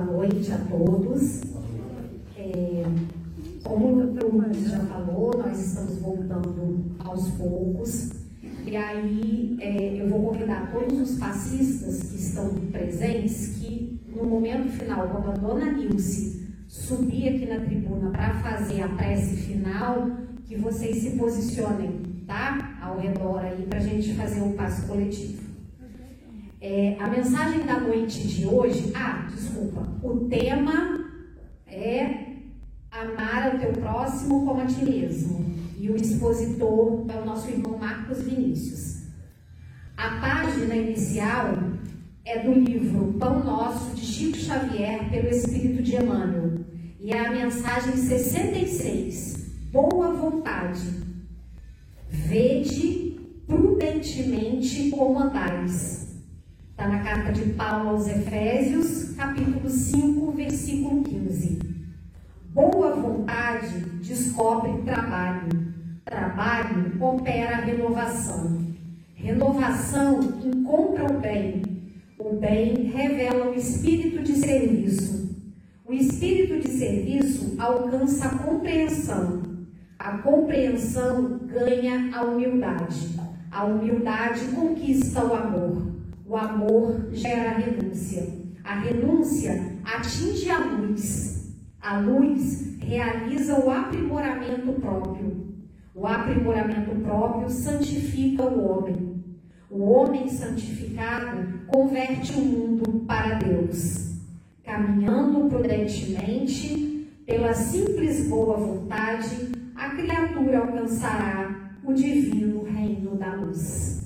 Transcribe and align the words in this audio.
Noite 0.00 0.52
a 0.52 0.58
todos. 0.58 1.42
É, 2.36 2.84
como 3.62 3.86
o 3.86 4.36
Luiz 4.36 4.70
já 4.70 4.78
falou, 4.80 5.36
nós 5.36 5.58
estamos 5.58 5.98
voltando 5.98 6.96
aos 6.98 7.30
poucos. 7.32 8.10
E 8.66 8.76
aí 8.76 9.56
é, 9.60 10.02
eu 10.02 10.08
vou 10.08 10.30
convidar 10.30 10.70
todos 10.72 11.00
os 11.00 11.18
passistas 11.18 12.10
que 12.10 12.16
estão 12.16 12.54
presentes 12.70 13.56
que 13.56 14.00
no 14.14 14.24
momento 14.24 14.68
final, 14.70 15.08
quando 15.08 15.30
a 15.30 15.34
dona 15.34 15.72
Nilce 15.72 16.48
subir 16.66 17.28
aqui 17.28 17.46
na 17.46 17.60
tribuna 17.60 18.10
para 18.10 18.34
fazer 18.34 18.82
a 18.82 18.88
prece 18.88 19.36
final, 19.36 20.10
que 20.46 20.56
vocês 20.56 20.96
se 20.98 21.10
posicionem, 21.16 22.24
tá? 22.26 22.78
Ao 22.80 22.98
redor 22.98 23.38
aí 23.40 23.66
para 23.68 23.78
a 23.78 23.82
gente 23.82 24.14
fazer 24.14 24.40
um 24.40 24.52
passo 24.52 24.86
coletivo. 24.86 25.49
É, 26.62 26.94
a 27.00 27.08
mensagem 27.08 27.64
da 27.64 27.80
noite 27.80 28.20
de 28.28 28.46
hoje, 28.46 28.92
ah, 28.94 29.26
desculpa, 29.34 29.88
o 30.02 30.28
tema 30.28 31.08
é 31.66 32.26
amar 32.90 33.54
o 33.54 33.58
teu 33.58 33.72
próximo 33.72 34.44
como 34.44 34.60
a 34.60 34.66
ti 34.66 34.84
mesmo. 34.84 35.42
E 35.78 35.88
o 35.88 35.96
expositor 35.96 37.06
é 37.08 37.18
o 37.18 37.24
nosso 37.24 37.48
irmão 37.48 37.78
Marcos 37.78 38.20
Vinícius. 38.20 39.04
A 39.96 40.20
página 40.20 40.76
inicial 40.76 41.58
é 42.26 42.40
do 42.40 42.52
livro 42.52 43.14
Pão 43.18 43.42
Nosso 43.42 43.94
de 43.94 44.02
Chico 44.02 44.36
Xavier 44.36 45.08
pelo 45.08 45.28
Espírito 45.28 45.82
de 45.82 45.96
Emmanuel. 45.96 46.60
E 47.00 47.10
é 47.10 47.26
a 47.26 47.30
mensagem 47.30 47.96
66. 47.96 49.48
Boa 49.72 50.12
vontade. 50.12 50.82
Vede 52.10 53.18
prudentemente 53.46 54.90
como 54.90 55.18
andais 55.18 56.09
Está 56.80 56.88
na 56.88 57.00
carta 57.00 57.30
de 57.32 57.42
Paulo 57.52 57.90
aos 57.90 58.08
Efésios, 58.08 59.14
capítulo 59.14 59.68
5, 59.68 60.32
versículo 60.32 61.02
15. 61.02 61.58
Boa 62.54 62.94
vontade 62.94 63.80
descobre 64.02 64.80
trabalho. 64.86 65.50
Trabalho 66.06 66.96
opera 66.98 67.58
a 67.58 67.60
renovação. 67.60 68.66
Renovação 69.14 70.20
encontra 70.42 71.04
o 71.04 71.20
bem. 71.20 71.60
O 72.18 72.36
bem 72.36 72.90
revela 72.94 73.50
o 73.50 73.54
espírito 73.54 74.22
de 74.22 74.36
serviço. 74.36 75.36
O 75.84 75.92
espírito 75.92 76.60
de 76.60 76.68
serviço 76.70 77.56
alcança 77.58 78.24
a 78.24 78.38
compreensão. 78.38 79.42
A 79.98 80.16
compreensão 80.16 81.40
ganha 81.40 82.08
a 82.16 82.24
humildade. 82.24 83.20
A 83.50 83.66
humildade 83.66 84.46
conquista 84.54 85.22
o 85.26 85.34
amor. 85.34 85.89
O 86.30 86.36
amor 86.36 87.08
gera 87.10 87.58
renúncia. 87.58 88.24
A 88.62 88.78
renúncia 88.78 89.76
atinge 89.82 90.48
a 90.48 90.60
luz. 90.60 91.56
A 91.80 91.98
luz 91.98 92.78
realiza 92.78 93.58
o 93.58 93.68
aprimoramento 93.68 94.72
próprio. 94.74 95.52
O 95.92 96.06
aprimoramento 96.06 96.94
próprio 97.02 97.50
santifica 97.50 98.44
o 98.44 98.64
homem. 98.64 99.24
O 99.68 99.82
homem 99.82 100.28
santificado 100.28 101.66
converte 101.66 102.32
o 102.38 102.44
mundo 102.44 103.04
para 103.08 103.34
Deus. 103.34 104.20
Caminhando 104.62 105.48
prudentemente, 105.48 107.08
pela 107.26 107.52
simples 107.54 108.28
boa 108.28 108.56
vontade, 108.56 109.50
a 109.74 109.90
criatura 109.96 110.60
alcançará 110.60 111.72
o 111.82 111.92
divino 111.92 112.62
reino 112.62 113.16
da 113.16 113.34
luz. 113.34 113.99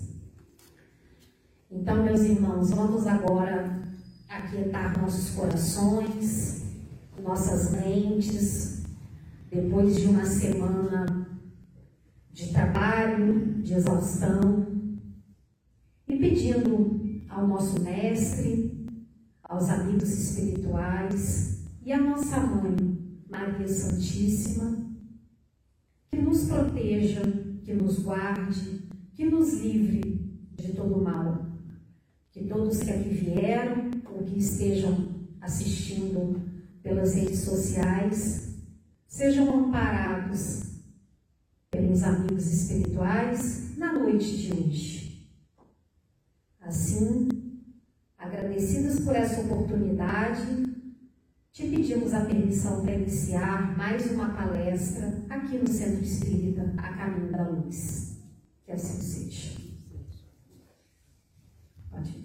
Então, 1.75 2.05
meus 2.05 2.21
irmãos, 2.21 2.71
vamos 2.71 3.05
agora 3.05 3.83
aquietar 4.29 4.97
nossos 5.01 5.31
corações, 5.31 6.62
nossas 7.21 7.73
mentes, 7.73 8.85
depois 9.51 9.97
de 9.97 10.07
uma 10.07 10.25
semana 10.25 11.05
de 12.33 12.53
trabalho, 12.53 13.61
de 13.61 13.75
exaustão, 13.75 14.67
e 16.07 16.17
pedindo 16.17 17.25
ao 17.29 17.49
nosso 17.49 17.81
Mestre, 17.83 18.87
aos 19.43 19.69
amigos 19.69 20.11
espirituais 20.11 21.65
e 21.85 21.93
à 21.93 22.01
nossa 22.01 22.39
Mãe, 22.39 23.21
Maria 23.29 23.67
Santíssima, 23.67 24.79
que 26.12 26.23
nos 26.23 26.45
proteja, 26.45 27.23
que 27.65 27.75
nos 27.75 27.99
guarde, 27.99 28.89
que 29.17 29.27
nos 29.27 29.61
livre 29.61 30.41
de 30.56 30.73
todo 30.73 31.03
mal 31.03 31.44
que 32.34 32.45
todos 32.47 32.81
que 32.81 32.91
aqui 32.91 33.11
vieram 33.11 33.93
ou 34.11 34.25
que 34.25 34.41
estejam 34.41 35.09
assistindo 35.41 36.43
pelas 36.83 37.15
redes 37.15 37.39
sociais 37.39 38.56
sejam 39.06 39.67
amparados 39.67 40.65
pelos 41.71 42.03
amigos 42.03 42.53
espirituais 42.53 43.78
na 43.78 43.93
noite 43.93 44.37
de 44.37 44.53
hoje. 44.53 45.31
Assim, 46.61 47.28
agradecidos 48.19 48.99
por 49.05 49.15
essa 49.15 49.41
oportunidade, 49.41 50.65
te 51.53 51.69
pedimos 51.69 52.12
a 52.12 52.25
permissão 52.25 52.83
para 52.83 52.97
iniciar 52.97 53.77
mais 53.77 54.11
uma 54.11 54.34
palestra 54.34 55.23
aqui 55.31 55.56
no 55.56 55.69
Centro 55.69 56.03
Espírita 56.03 56.75
A 56.78 56.94
Caminho 56.94 57.31
da 57.31 57.49
Luz. 57.49 58.17
Que 58.65 58.73
assim 58.73 59.00
seja. 59.00 59.55
Pode 61.93 62.24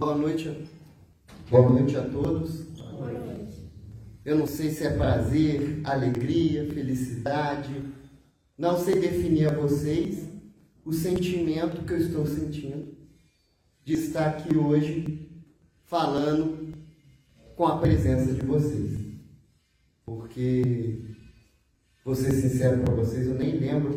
Boa 0.00 0.14
noite, 0.14 0.66
boa 1.50 1.68
noite 1.68 1.94
a 1.94 2.00
todos. 2.08 2.64
Eu 4.24 4.38
não 4.38 4.46
sei 4.46 4.70
se 4.70 4.86
é 4.86 4.96
prazer, 4.96 5.82
alegria, 5.84 6.72
felicidade. 6.72 7.84
Não 8.56 8.78
sei 8.78 8.98
definir 8.98 9.50
a 9.50 9.52
vocês 9.52 10.26
o 10.86 10.92
sentimento 10.94 11.84
que 11.84 11.92
eu 11.92 11.98
estou 11.98 12.26
sentindo 12.26 12.96
de 13.84 13.92
estar 13.92 14.28
aqui 14.30 14.56
hoje 14.56 15.44
falando 15.84 16.74
com 17.54 17.66
a 17.66 17.76
presença 17.76 18.32
de 18.32 18.40
vocês. 18.40 18.98
Porque, 20.06 21.14
vou 22.02 22.14
ser 22.14 22.32
sincero 22.32 22.82
para 22.84 22.94
vocês, 22.94 23.26
eu 23.26 23.34
nem 23.34 23.58
lembro 23.58 23.94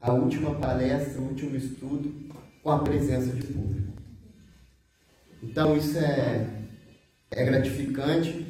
a 0.00 0.12
última 0.12 0.56
palestra, 0.56 1.22
o 1.22 1.28
último 1.28 1.54
estudo 1.54 2.12
com 2.64 2.70
a 2.72 2.80
presença 2.80 3.32
de 3.32 3.46
público. 3.46 3.77
Então 5.58 5.76
isso 5.76 5.98
é, 5.98 6.68
é 7.32 7.44
gratificante, 7.44 8.46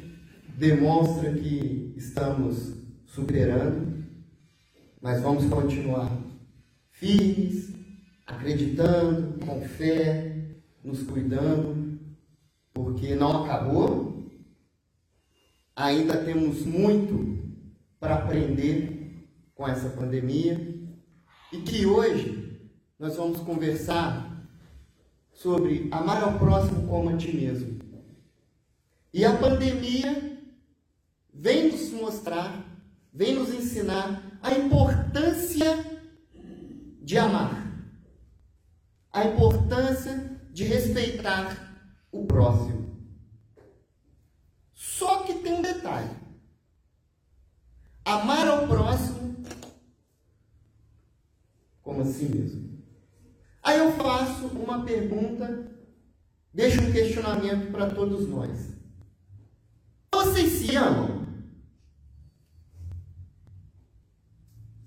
demonstra 0.55 1.33
que 1.33 1.91
estamos 1.97 2.75
superando, 3.07 4.05
mas 5.01 5.19
vamos 5.19 5.45
continuar 5.45 6.15
firmes, 6.91 7.73
acreditando, 8.27 9.43
com 9.43 9.59
fé, 9.59 10.59
nos 10.83 11.01
cuidando, 11.01 11.99
porque 12.71 13.15
não 13.15 13.43
acabou, 13.43 14.29
ainda 15.75 16.23
temos 16.23 16.63
muito 16.63 17.39
para 17.99 18.17
aprender 18.17 19.27
com 19.55 19.67
essa 19.67 19.89
pandemia. 19.89 20.59
E 21.51 21.57
que 21.61 21.87
hoje 21.87 22.69
nós 22.99 23.15
vamos 23.15 23.39
conversar 23.39 24.28
sobre 25.39 25.87
amar 25.89 26.21
ao 26.21 26.37
próximo 26.37 26.85
como 26.85 27.09
a 27.09 27.17
ti 27.17 27.33
mesmo. 27.33 27.79
E 29.13 29.23
a 29.23 29.37
pandemia 29.37 30.37
vem 31.33 31.71
nos 31.71 31.91
mostrar, 31.91 32.65
vem 33.13 33.35
nos 33.35 33.53
ensinar 33.53 34.37
a 34.43 34.53
importância 34.53 36.01
de 37.01 37.17
amar, 37.17 37.73
a 39.13 39.23
importância 39.23 40.41
de 40.51 40.65
respeitar 40.65 41.87
o 42.11 42.25
próximo. 42.25 42.99
Só 44.73 45.23
que 45.23 45.35
tem 45.35 45.53
um 45.53 45.61
detalhe: 45.61 46.17
amar 48.03 48.45
ao 48.45 48.67
próximo 48.67 49.41
como 51.81 52.01
a 52.01 52.05
si 52.05 52.25
mesmo. 52.25 52.78
Aí 53.69 53.77
eu 53.77 53.91
faço 53.91 54.47
uma 54.47 54.83
pergunta, 54.83 55.71
deixo 56.51 56.81
um 56.81 56.91
questionamento 56.91 57.71
para 57.71 57.87
todos 57.91 58.27
nós. 58.27 58.73
Vocês 60.11 60.53
se 60.53 60.75
amam? 60.75 61.27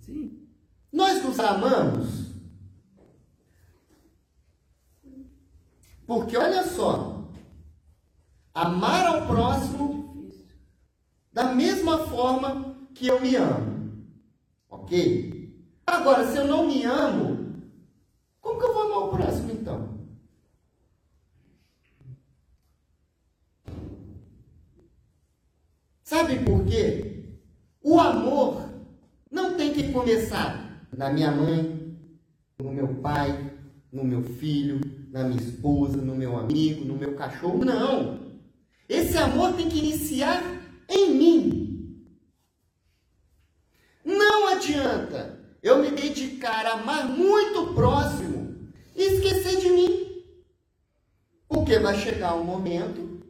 Sim. 0.00 0.48
Nós 0.92 1.22
nos 1.22 1.38
amamos? 1.38 2.32
Porque 6.04 6.36
olha 6.36 6.66
só, 6.66 7.30
amar 8.52 9.06
ao 9.06 9.28
próximo 9.28 10.28
da 11.32 11.54
mesma 11.54 12.04
forma 12.08 12.88
que 12.96 13.06
eu 13.06 13.20
me 13.20 13.36
amo. 13.36 14.08
Ok? 14.68 15.56
Agora, 15.86 16.26
se 16.26 16.36
eu 16.36 16.48
não 16.48 16.66
me 16.66 16.84
amo, 16.84 17.42
como 18.42 18.58
que 18.58 18.66
eu 18.66 18.71
vou 18.92 18.98
amar 18.98 18.98
o 18.98 19.08
próximo 19.08 19.52
então? 19.52 20.02
Sabe 26.02 26.40
por 26.40 26.64
quê? 26.66 27.38
O 27.82 27.98
amor 27.98 28.68
não 29.30 29.56
tem 29.56 29.72
que 29.72 29.92
começar 29.92 30.86
na 30.94 31.10
minha 31.10 31.30
mãe, 31.30 31.96
no 32.58 32.70
meu 32.70 32.94
pai, 32.96 33.50
no 33.90 34.04
meu 34.04 34.22
filho, 34.22 34.80
na 35.10 35.24
minha 35.24 35.40
esposa, 35.40 35.96
no 35.96 36.14
meu 36.14 36.36
amigo, 36.36 36.84
no 36.84 36.96
meu 36.96 37.14
cachorro. 37.14 37.64
Não! 37.64 38.20
Esse 38.88 39.16
amor 39.16 39.54
tem 39.54 39.68
que 39.68 39.78
iniciar 39.78 40.42
em 40.88 41.14
mim. 41.14 42.02
Não 44.04 44.48
adianta 44.48 45.40
eu 45.62 45.78
me 45.80 45.90
dedicar 45.90 46.66
a 46.66 46.72
amar 46.72 47.08
muito 47.08 47.72
próximo 47.74 48.31
e 49.02 49.14
esquecer 49.14 49.60
de 49.60 49.70
mim. 49.70 50.24
Porque 51.48 51.78
vai 51.78 51.98
chegar 51.98 52.34
um 52.34 52.44
momento 52.44 53.20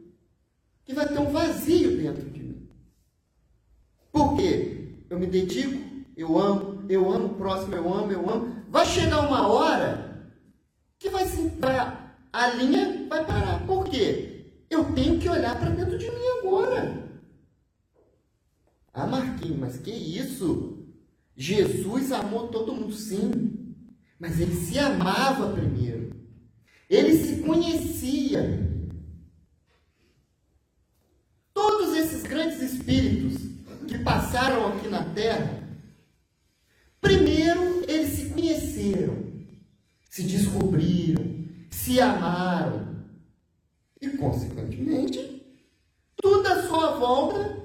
que 0.85 0.93
vai 0.93 1.07
ter 1.07 1.19
um 1.19 1.31
vazio 1.31 1.97
dentro 1.97 2.29
de 2.29 2.43
mim. 2.43 2.69
Por 4.11 4.37
quê? 4.37 5.05
Eu 5.09 5.19
me 5.19 5.25
dedico, 5.25 5.79
eu 6.15 6.37
amo, 6.37 6.85
eu 6.89 7.11
amo 7.11 7.27
o 7.27 7.35
próximo, 7.35 7.75
eu 7.75 7.93
amo, 7.93 8.11
eu 8.11 8.29
amo. 8.29 8.63
Vai 8.69 8.85
chegar 8.85 9.27
uma 9.27 9.47
hora 9.47 10.31
que 10.99 11.09
vai, 11.09 11.25
vai 11.25 12.03
a 12.31 12.47
linha 12.49 13.07
vai 13.07 13.25
parar. 13.25 13.65
Por 13.65 13.85
quê? 13.85 14.63
Eu 14.69 14.93
tenho 14.93 15.19
que 15.19 15.29
olhar 15.29 15.59
para 15.59 15.69
dentro 15.69 15.97
de 15.97 16.09
mim 16.09 16.27
agora. 16.39 17.03
Ah, 18.93 19.07
Marquinhos, 19.07 19.57
mas 19.57 19.77
que 19.77 19.91
isso? 19.91 20.87
Jesus 21.35 22.11
amou 22.11 22.47
todo 22.47 22.73
mundo, 22.73 22.93
sim. 22.93 23.62
Mas 24.23 24.39
ele 24.39 24.55
se 24.55 24.79
amava 24.79 25.51
primeiro. 25.51 26.15
Ele 26.89 27.13
se 27.13 27.41
conhecia. 27.41 28.41
Todos 31.53 31.93
esses 31.97 32.23
grandes 32.23 32.61
espíritos 32.61 33.41
que 33.85 33.99
passaram 33.99 34.69
aqui 34.69 34.87
na 34.87 35.03
terra, 35.13 35.61
primeiro 37.01 37.83
eles 37.85 38.11
se 38.11 38.29
conheceram, 38.29 39.45
se 40.09 40.23
descobriram, 40.23 41.45
se 41.69 41.99
amaram 41.99 43.03
e, 43.99 44.09
consequentemente, 44.11 45.45
tudo 46.15 46.47
à 46.47 46.63
sua 46.65 46.97
volta 46.97 47.61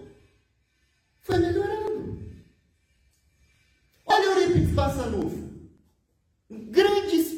foi 1.21 1.39
melhorando. 1.39 1.78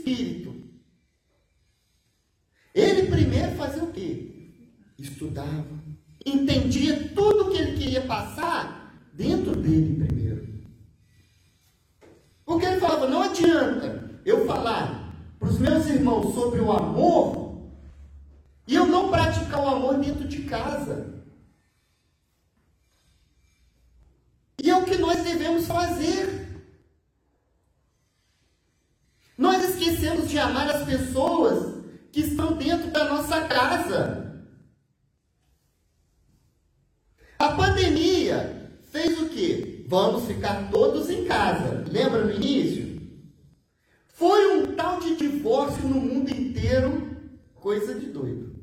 Espírito. 0.01 0.55
Ele 2.75 3.11
primeiro 3.11 3.53
fazia 3.57 3.85
o 3.85 3.93
quê? 3.93 4.31
Estudava, 4.99 5.83
entendia 6.25 7.11
tudo 7.11 7.45
o 7.45 7.51
que 7.51 7.59
ele 7.59 7.79
queria 7.79 8.03
passar 8.03 8.95
dentro 9.13 9.55
dele 9.57 10.07
primeiro. 10.07 10.49
Porque 12.45 12.67
ele 12.67 12.81
falava, 12.81 13.09
não 13.09 13.23
adianta 13.23 14.21
eu 14.25 14.47
falar 14.47 15.15
para 15.39 15.49
os 15.49 15.59
meus 15.59 15.87
irmãos 15.87 16.35
sobre 16.35 16.61
o 16.61 16.73
amor 16.73 17.71
e 18.67 18.75
eu 18.75 18.87
não 18.87 19.11
praticar 19.11 19.61
o 19.61 19.69
amor 19.69 19.99
dentro 19.99 20.27
de 20.29 20.43
casa. 20.43 21.21
E 24.63 24.69
é 24.69 24.77
o 24.77 24.85
que 24.85 24.99
nós 24.99 25.23
devemos 25.23 25.67
fazer. 25.67 26.40
Nós 29.41 29.71
esquecemos 29.71 30.29
de 30.29 30.39
amar 30.39 30.69
as 30.69 30.85
pessoas 30.85 31.83
que 32.13 32.21
estão 32.21 32.59
dentro 32.59 32.91
da 32.91 33.09
nossa 33.09 33.41
casa. 33.49 34.45
A 37.39 37.49
pandemia 37.53 38.71
fez 38.93 39.19
o 39.19 39.31
quê? 39.31 39.87
Vamos 39.89 40.27
ficar 40.27 40.71
todos 40.71 41.09
em 41.09 41.25
casa. 41.25 41.87
Lembra 41.91 42.23
no 42.23 42.35
início? 42.35 43.01
Foi 44.09 44.59
um 44.59 44.77
tal 44.77 45.01
de 45.01 45.17
divórcio 45.17 45.89
no 45.89 45.99
mundo 45.99 46.29
inteiro, 46.29 47.17
coisa 47.55 47.99
de 47.99 48.09
doido. 48.09 48.63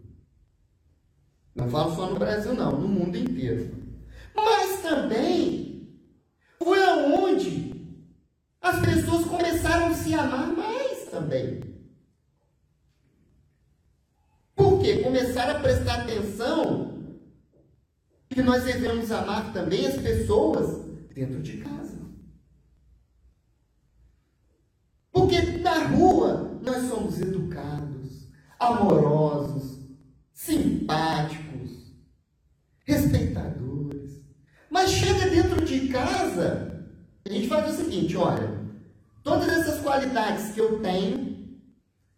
Não 1.56 1.68
falo 1.72 1.96
só 1.96 2.08
no 2.08 2.20
Brasil, 2.20 2.54
não, 2.54 2.80
no 2.80 2.88
mundo 2.88 3.18
inteiro. 3.18 3.76
Mas 4.36 4.84
também 4.84 5.90
foi 6.60 6.84
aonde 6.84 7.67
as 8.68 8.80
pessoas 8.82 9.26
começaram 9.26 9.88
a 9.88 9.94
se 9.94 10.14
amar 10.14 10.48
mais 10.48 11.06
também. 11.10 11.62
Por 14.56 14.82
quê? 14.82 14.98
Começaram 15.00 15.58
a 15.58 15.60
prestar 15.60 16.02
atenção 16.02 17.18
que 18.30 18.42
nós 18.42 18.64
devemos 18.66 19.12
amar 19.12 19.54
também 19.54 19.88
as 19.88 19.96
pessoas 20.02 20.86
dentro 21.14 21.42
de 21.42 21.58
casa. 21.58 21.98
Porque 25.12 25.42
na 25.60 25.88
rua 25.88 26.60
nós 26.62 26.90
somos 26.90 27.22
educados, 27.22 28.28
amorosos, 28.60 29.80
simpáticos, 30.34 31.94
respeitadores. 32.86 34.22
Mas 34.70 34.92
chega 34.92 35.30
dentro 35.30 35.66
de 35.66 35.88
casa, 35.88 36.86
a 37.26 37.30
gente 37.30 37.48
faz 37.48 37.74
o 37.74 37.84
seguinte: 37.84 38.16
olha, 38.16 38.57
todas 39.28 39.50
essas 39.50 39.82
qualidades 39.82 40.54
que 40.54 40.62
eu 40.62 40.80
tenho, 40.80 41.60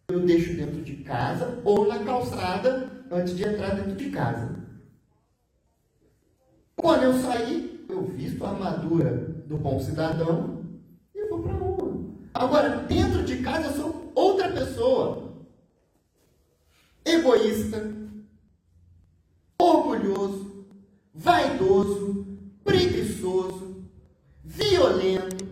eu 0.10 0.20
deixo 0.20 0.54
dentro 0.54 0.84
de 0.84 0.98
casa 0.98 1.60
ou 1.66 1.88
na 1.88 2.04
calçada 2.04 2.88
antes 3.10 3.36
de 3.36 3.44
entrar 3.44 3.74
dentro 3.74 3.96
de 3.96 4.12
casa. 4.12 4.56
Quando 6.76 7.04
eu 7.06 7.14
sair, 7.20 7.84
eu 7.90 8.04
visto 8.04 8.46
a 8.46 8.52
armadura 8.52 9.18
do 9.48 9.58
bom 9.58 9.80
cidadão 9.80 10.64
e 11.16 11.28
vou 11.28 11.42
para 11.42 11.54
a 11.54 11.58
rua. 11.58 12.00
Agora, 12.32 12.78
dentro 12.84 13.24
de 13.24 13.38
casa, 13.38 13.70
eu 13.70 13.74
sou 13.74 14.12
outra 14.14 14.52
pessoa. 14.52 15.34
Egoísta, 17.04 17.92
orgulhoso, 19.60 20.68
vaidoso, 21.12 22.28
preguiçoso, 22.64 23.84
violento, 24.46 25.44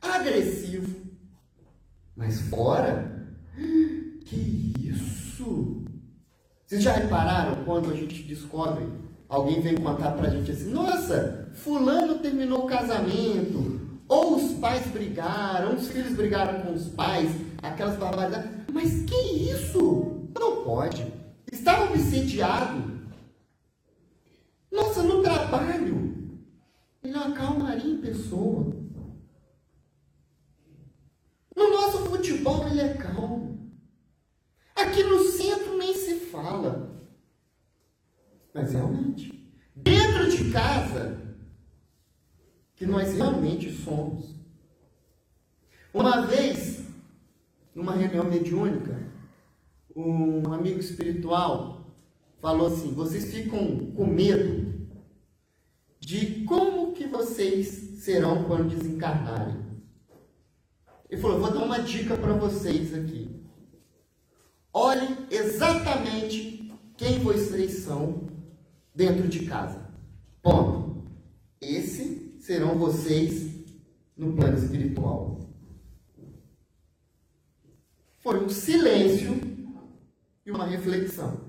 agressivo. 0.00 0.89
Mas 2.20 2.38
fora, 2.42 3.26
que 4.26 4.72
isso? 4.78 5.84
Vocês 6.64 6.82
já 6.82 6.92
repararam 6.92 7.64
quando 7.64 7.90
a 7.90 7.96
gente 7.96 8.22
descobre 8.22 8.86
Alguém 9.30 9.60
vem 9.60 9.76
contar 9.76 10.10
pra 10.10 10.28
gente 10.28 10.50
assim: 10.50 10.72
nossa, 10.72 11.48
Fulano 11.54 12.18
terminou 12.18 12.64
o 12.64 12.66
casamento, 12.66 13.80
ou 14.08 14.34
os 14.34 14.54
pais 14.54 14.84
brigaram, 14.88 15.76
os 15.76 15.86
filhos 15.86 16.16
brigaram 16.16 16.62
com 16.62 16.72
os 16.72 16.88
pais, 16.88 17.30
aquelas 17.62 17.96
barbaridades. 17.96 18.50
Mas 18.72 19.04
que 19.04 19.14
isso? 19.52 20.28
Não 20.36 20.64
pode. 20.64 21.06
Estava 21.52 21.84
obsediado. 21.84 23.00
Nossa, 24.72 25.04
no 25.04 25.22
trabalho, 25.22 26.40
ele 27.00 27.14
é 27.14 27.16
uma 27.16 27.30
calmaria 27.30 27.88
em 27.88 27.98
pessoa. 27.98 28.74
No 31.56 31.70
nosso 31.90 32.04
futebol, 32.04 32.66
ele 32.68 32.80
é 32.80 32.94
calmo. 32.94 33.58
Aqui 34.76 35.02
no 35.02 35.18
centro 35.24 35.76
nem 35.76 35.94
se 35.94 36.14
fala. 36.26 37.04
Mas 38.54 38.72
realmente, 38.72 39.52
dentro 39.74 40.30
de 40.30 40.50
casa, 40.50 41.20
que 42.76 42.86
nós 42.86 43.14
realmente 43.14 43.72
somos. 43.72 44.34
Uma 45.92 46.26
vez, 46.26 46.84
numa 47.74 47.94
reunião 47.94 48.24
mediúnica, 48.24 48.98
um 49.94 50.52
amigo 50.52 50.78
espiritual 50.78 51.94
falou 52.40 52.68
assim: 52.68 52.94
vocês 52.94 53.32
ficam 53.32 53.92
com 53.92 54.06
medo 54.06 54.88
de 55.98 56.44
como 56.44 56.92
que 56.92 57.06
vocês 57.06 57.66
serão 57.98 58.44
quando 58.44 58.76
desencarnarem. 58.76 59.69
Ele 61.10 61.20
falou: 61.20 61.40
vou 61.40 61.50
dar 61.50 61.64
uma 61.64 61.80
dica 61.80 62.16
para 62.16 62.32
vocês 62.32 62.94
aqui. 62.94 63.28
Olhem 64.72 65.16
exatamente 65.30 66.72
quem 66.96 67.18
vocês 67.18 67.72
são 67.80 68.28
dentro 68.94 69.28
de 69.28 69.46
casa. 69.46 69.90
Ponto. 70.40 71.10
Esses 71.60 72.42
serão 72.44 72.78
vocês 72.78 73.50
no 74.16 74.32
plano 74.34 74.56
espiritual. 74.56 75.40
foi 78.20 78.44
um 78.44 78.48
silêncio 78.48 79.40
e 80.44 80.50
uma 80.50 80.66
reflexão. 80.66 81.40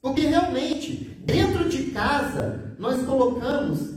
Porque 0.00 0.22
realmente, 0.22 1.04
dentro 1.24 1.68
de 1.68 1.90
casa, 1.90 2.74
nós 2.78 3.04
colocamos 3.06 3.94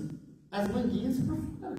as 0.52 0.68
manguinhas 0.70 1.18
para 1.20 1.36
fora. 1.36 1.77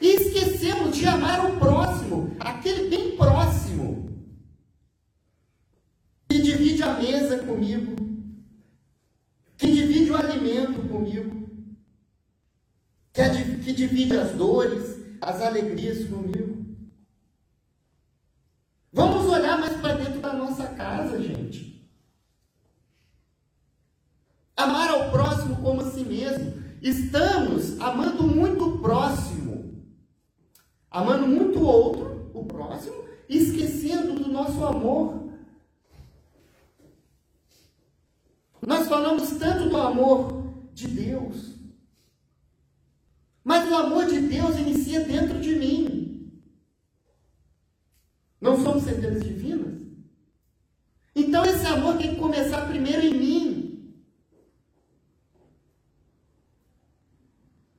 E 0.00 0.06
esquecemos 0.14 0.96
de 0.96 1.06
amar 1.06 1.44
o 1.44 1.58
próximo, 1.58 2.34
aquele 2.40 2.88
bem 2.88 3.16
próximo, 3.16 4.10
que 6.28 6.40
divide 6.40 6.82
a 6.82 6.94
mesa 6.94 7.38
comigo, 7.40 7.96
que 9.58 9.70
divide 9.70 10.10
o 10.10 10.16
alimento 10.16 10.88
comigo, 10.88 11.50
que, 13.12 13.72
divide 13.72 14.16
as 14.16 14.32
dores, 14.32 14.98
as 15.20 15.42
alegrias 15.42 16.08
comigo. 16.08 16.64
Vamos 18.92 19.26
olhar 19.26 19.58
mais 19.58 19.76
para 19.80 19.94
dentro 19.94 20.20
da 20.20 20.32
nossa 20.32 20.66
casa, 20.68 21.20
gente. 21.20 21.88
Amar 24.56 24.90
ao 24.90 25.10
próximo 25.10 25.56
como 25.56 25.82
a 25.82 25.90
si 25.90 26.04
mesmo. 26.04 26.60
Estamos 26.82 27.78
amando 27.80 28.22
muito 28.22 28.64
o 28.64 28.78
próximo, 28.78 29.39
amando 30.90 31.26
muito 31.26 31.58
o 31.58 31.64
outro, 31.64 32.30
o 32.34 32.44
próximo, 32.44 33.04
esquecendo 33.28 34.14
do 34.14 34.28
nosso 34.30 34.64
amor. 34.64 35.30
Nós 38.66 38.88
falamos 38.88 39.30
tanto 39.38 39.68
do 39.68 39.76
amor 39.76 40.52
de 40.74 40.88
Deus, 40.88 41.54
mas 43.44 43.70
o 43.70 43.74
amor 43.74 44.06
de 44.06 44.20
Deus 44.20 44.58
inicia 44.58 45.00
dentro 45.00 45.40
de 45.40 45.54
mim. 45.54 46.32
Não 48.40 48.60
somos 48.62 48.84
sentenças 48.84 49.22
divinas? 49.22 49.80
Então 51.14 51.44
esse 51.44 51.66
amor 51.66 51.98
tem 51.98 52.14
que 52.14 52.20
começar 52.20 52.66
primeiro 52.66 53.02
em 53.02 53.14
mim. 53.14 53.94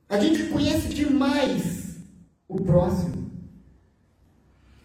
A 0.08 0.18
gente 0.18 0.48
conhece 0.50 0.88
demais 0.88 1.91
o 2.52 2.62
próximo. 2.62 3.30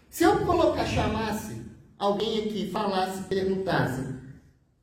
Se 0.08 0.24
eu 0.24 0.44
colocar, 0.46 0.86
chamasse 0.86 1.62
alguém 1.98 2.46
aqui, 2.46 2.70
falasse, 2.70 3.24
perguntasse, 3.24 4.02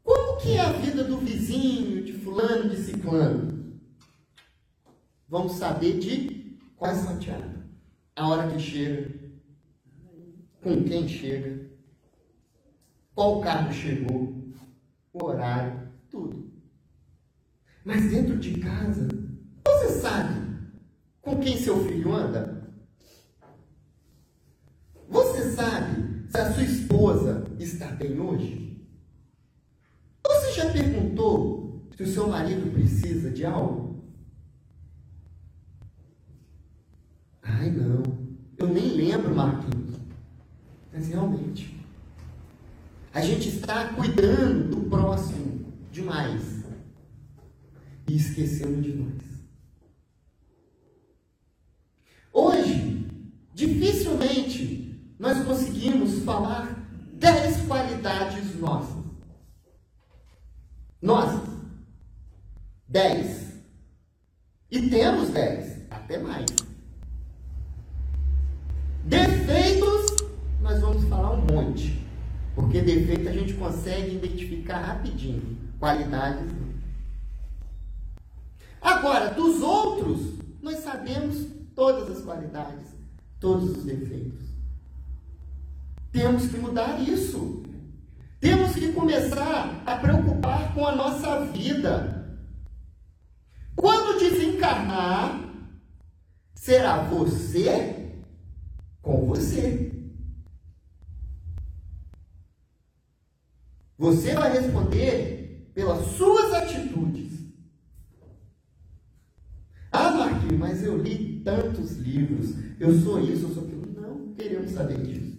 como 0.04 0.38
que 0.38 0.51
é 0.54 0.62
a 0.62 0.72
vida 0.72 1.04
do 1.04 1.18
vizinho, 1.18 2.04
de 2.04 2.13
fulano, 2.13 2.70
de 2.70 2.77
ciclano? 2.77 3.80
Vamos 5.27 5.54
saber 5.54 5.98
de 5.98 6.60
quase 6.77 7.08
Santiago. 7.08 7.63
A 8.15 8.27
hora 8.27 8.51
que 8.51 8.60
chega, 8.60 9.12
com 10.62 10.84
quem 10.84 11.08
chega, 11.08 11.68
qual 13.15 13.42
carro 13.42 13.74
chegou, 13.74 14.36
o 15.12 15.25
horário, 15.25 15.89
tudo. 16.10 16.51
Mas 17.84 18.12
dentro 18.12 18.38
de 18.38 18.60
casa, 18.60 19.08
você 19.65 20.00
sabe 20.00 20.46
com 21.22 21.39
quem 21.39 21.58
seu 21.58 21.84
filho 21.86 22.13
anda? 22.13 22.56
Você 25.10 25.44
sabe 25.55 26.29
se 26.29 26.38
a 26.38 26.53
sua 26.53 26.63
esposa 26.63 27.45
está 27.59 27.88
bem 27.88 28.19
hoje? 28.19 28.85
Você 30.25 30.51
já 30.53 30.71
perguntou 30.71 31.88
se 31.95 32.03
o 32.03 32.07
seu 32.07 32.27
marido 32.27 32.71
precisa 32.74 33.31
de 33.31 33.45
algo? 33.45 34.03
Ai, 37.41 37.71
não. 37.71 38.03
Eu 38.57 38.67
nem 38.67 38.89
lembro, 38.89 39.33
Marquinhos. 39.33 39.95
Mas 40.91 41.07
realmente. 41.07 41.79
A 43.13 43.21
gente 43.21 43.47
está 43.47 43.93
cuidando 43.93 44.75
do 44.75 44.89
próximo 44.89 45.71
demais. 45.91 46.65
E 48.07 48.15
esquecendo 48.15 48.81
de 48.81 48.93
nós. 48.93 49.24
Hoje, 52.33 53.07
dificilmente 53.53 54.85
nós 55.17 55.43
conseguimos 55.45 56.24
falar 56.24 56.67
dez 57.13 57.65
qualidades 57.65 58.55
nossas. 58.60 59.03
Nossas. 61.01 61.50
Dez. 62.88 63.53
E 64.69 64.89
temos 64.89 65.29
dez, 65.29 65.81
até 65.89 66.17
mais. 66.17 66.45
Defeitos, 69.05 70.17
nós 70.62 70.81
vamos 70.81 71.05
falar 71.05 71.31
um 71.31 71.45
monte. 71.45 72.03
Porque 72.55 72.81
defeito 72.81 73.29
a 73.29 73.31
gente 73.31 73.53
consegue 73.53 74.15
identificar 74.15 74.79
rapidinho. 74.79 75.57
Qualidades 75.79 76.51
não. 76.51 76.75
Agora, 78.81 79.34
dos 79.34 79.62
outros, 79.62 80.39
nós 80.62 80.79
sabemos 80.79 81.48
todas 81.75 82.10
as 82.10 82.24
qualidades, 82.24 82.88
todos 83.39 83.77
os 83.77 83.84
defeitos. 83.84 84.44
Temos 86.15 86.48
que 86.48 86.57
mudar 86.57 86.98
isso. 87.01 87.62
Temos 88.39 88.74
que 88.74 88.93
começar 88.93 89.84
a 89.86 89.98
preocupar 89.98 90.74
com 90.74 90.88
a 90.88 90.95
nossa 90.95 91.43
vida. 91.48 92.39
Quando 93.75 94.17
desencarnar, 94.17 95.41
será 96.53 97.03
você 97.03 98.13
com 99.01 99.25
você. 99.25 99.91
Você 103.98 104.34
vai 104.36 104.53
responder 104.53 105.69
pelas 105.75 106.05
suas 106.15 106.53
atitudes. 106.53 107.34
Ah, 109.91 110.12
Marquinhos, 110.12 110.57
mas 110.57 110.81
eu 110.81 110.98
li 110.98 111.41
tantos 111.43 111.98
livros, 111.98 112.55
eu 112.79 112.98
sou 113.01 113.19
isso, 113.19 113.48
eu 113.48 113.53
sou 113.53 113.63
aquilo. 113.65 114.01
Não, 114.01 114.34
queremos 114.34 114.72
saber 114.72 115.01
disso. 115.03 115.35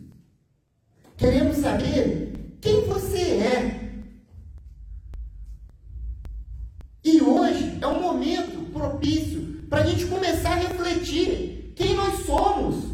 Queremos 1.17 1.57
saber 1.57 2.59
quem 2.61 2.87
você 2.87 3.19
é. 3.19 3.87
E 7.05 7.23
hoje 7.23 7.79
é 7.81 7.87
um 7.87 8.01
momento 8.01 8.71
propício 8.73 9.65
para 9.69 9.83
a 9.83 9.87
gente 9.87 10.07
começar 10.07 10.53
a 10.53 10.57
refletir 10.57 11.73
quem 11.77 11.95
nós 11.95 12.27
somos. 12.27 12.91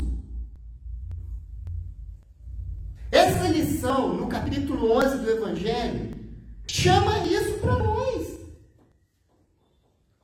Essa 3.10 3.48
lição, 3.48 4.14
no 4.14 4.26
capítulo 4.26 4.92
11 4.98 5.18
do 5.18 5.30
Evangelho, 5.30 6.16
chama 6.66 7.26
isso 7.26 7.58
para 7.58 7.78
nós. 7.78 8.38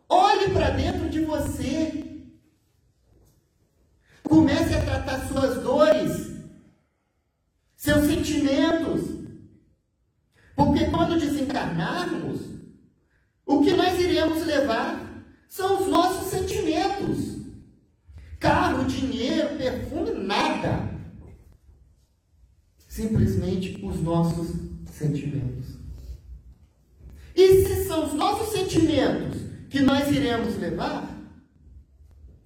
Olhe 0.09 0.51
para 0.51 0.71
dentro 0.71 1.09
de 1.11 1.21
você. 1.21 2.05
Comece 4.23 4.75
a 4.75 4.85
tratar 4.85 5.27
suas 5.29 5.63
dores, 5.63 6.33
seus 7.77 8.07
sentimentos. 8.07 9.03
Porque 10.55 10.87
quando 10.87 11.19
desencarnarmos, 11.21 12.41
o 13.47 13.63
que 13.63 13.73
nós 13.73 13.99
iremos 13.99 14.45
levar 14.45 15.25
são 15.49 15.81
os 15.81 15.89
nossos 15.89 16.29
sentimentos. 16.31 17.39
Carro, 18.39 18.85
dinheiro, 18.85 19.57
perfume, 19.57 20.11
nada. 20.13 20.89
Simplesmente 22.87 23.83
os 23.85 24.01
nossos 24.03 24.49
sentimentos. 24.93 25.79
E 27.35 27.65
se 27.65 27.87
são 27.87 28.07
os 28.07 28.15
nossos 28.15 28.53
sentimentos 28.53 29.39
que 29.71 29.81
nós 29.81 30.11
iremos 30.11 30.57
levar, 30.69 31.09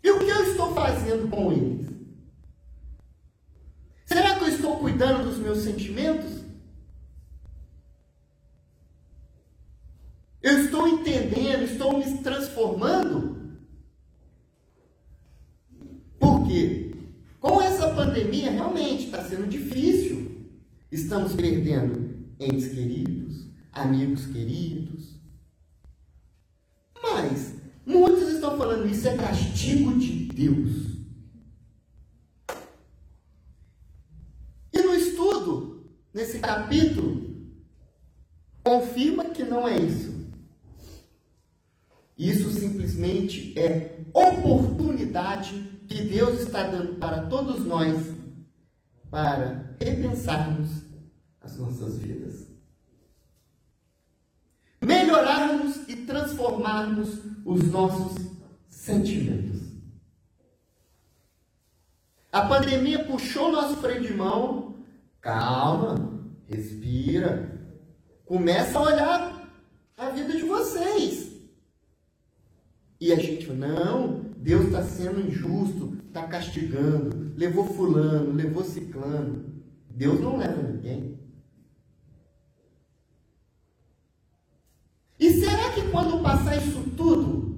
e 0.03 0.11
o 0.11 0.19
que 0.19 0.31
eu 0.31 0.51
estou 0.51 0.75
fazendo 0.75 1.29
com 1.29 1.53
eles? 1.53 1.87
Será 4.05 4.39
que 4.39 4.45
eu 4.45 4.49
estou 4.49 4.79
cuidando 4.79 5.25
dos 5.25 5.39
meus 5.39 5.59
sentimentos? 5.59 6.43
Eu 10.43 10.65
estou 10.65 10.89
entendendo, 10.89 11.63
estou 11.63 11.99
me 11.99 12.19
transformando? 12.19 13.61
Porque 16.19 16.95
com 17.41 17.63
essa 17.63 17.95
pandemia 17.95 18.51
realmente 18.51 19.07
está 19.07 19.25
sendo 19.25 19.49
difícil. 19.49 20.51
Estamos 20.91 21.33
perdendo 21.33 22.27
entes 22.39 22.69
queridos, 22.69 23.47
amigos 23.73 24.27
queridos, 24.27 25.17
mas 27.03 27.55
muitos 27.87 28.29
estão 28.29 28.52
falando 28.63 28.89
isso 28.89 29.09
é 29.09 29.17
castigo 29.17 29.99
de 29.99 30.27
Deus. 30.27 30.93
E 34.73 34.81
no 34.81 34.95
estudo, 34.95 35.91
nesse 36.15 36.39
capítulo, 36.39 37.43
confirma 38.63 39.25
que 39.25 39.43
não 39.43 39.67
é 39.67 39.77
isso. 39.77 40.13
Isso 42.17 42.51
simplesmente 42.53 43.59
é 43.59 44.05
oportunidade 44.15 45.61
que 45.89 46.05
Deus 46.05 46.43
está 46.43 46.63
dando 46.63 46.95
para 47.01 47.27
todos 47.27 47.67
nós 47.67 48.15
para 49.11 49.75
repensarmos 49.81 50.69
as 51.41 51.59
nossas 51.59 51.99
vidas. 51.99 52.47
Melhorarmos 54.81 55.89
e 55.89 55.97
transformarmos 55.97 57.19
os 57.45 57.65
nossos 57.65 58.32
sentimentos. 58.83 59.61
A 62.33 62.43
pandemia 62.49 63.05
puxou 63.05 63.53
nosso 63.53 63.77
freio 63.77 64.03
de 64.03 64.13
mão. 64.13 64.75
Calma, 65.21 66.21
respira. 66.49 67.61
Começa 68.25 68.77
a 68.77 68.83
olhar 68.83 69.53
a 69.97 70.11
vida 70.11 70.33
de 70.33 70.43
vocês. 70.43 71.31
E 73.01 73.13
a 73.13 73.17
gente, 73.17 73.53
não, 73.53 74.33
Deus 74.37 74.65
está 74.65 74.83
sendo 74.83 75.29
injusto, 75.29 75.99
está 76.09 76.27
castigando, 76.27 77.33
levou 77.37 77.65
fulano, 77.65 78.33
levou 78.33 78.65
ciclano. 78.65 79.63
Deus 79.89 80.21
não 80.21 80.39
leva 80.39 80.61
ninguém. 80.61 81.21
E 85.21 85.31
será 85.35 85.71
que 85.73 85.89
quando 85.93 86.21
passar 86.21 86.57
isso 86.57 86.83
tudo, 86.97 87.52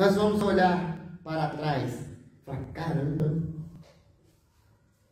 nós 0.00 0.14
vamos 0.14 0.40
olhar 0.40 1.18
para 1.22 1.50
trás 1.50 1.92
e 1.92 2.42
falar, 2.42 2.64
caramba, 2.72 3.38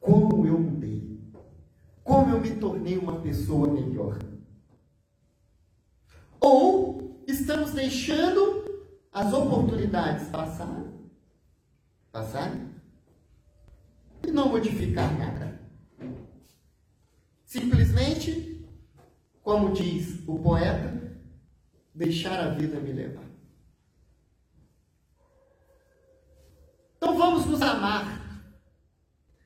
como 0.01 0.47
eu 0.47 0.59
mudei, 0.59 1.21
como 2.03 2.35
eu 2.35 2.41
me 2.41 2.55
tornei 2.55 2.97
uma 2.97 3.21
pessoa 3.21 3.69
melhor. 3.69 4.19
Ou 6.41 7.23
estamos 7.27 7.73
deixando 7.73 8.65
as 9.13 9.31
oportunidades 9.31 10.27
passar, 10.29 10.83
passar 12.11 12.51
e 14.27 14.31
não 14.31 14.49
modificar 14.49 15.19
nada. 15.19 15.61
Simplesmente, 17.45 18.67
como 19.43 19.75
diz 19.75 20.27
o 20.27 20.39
poeta, 20.39 21.15
deixar 21.95 22.41
a 22.41 22.49
vida 22.55 22.81
me 22.81 22.93
levar. 22.93 23.29
Então 26.99 27.08
vamos 27.19 27.45
nos 27.47 27.61
amar. 27.61 28.17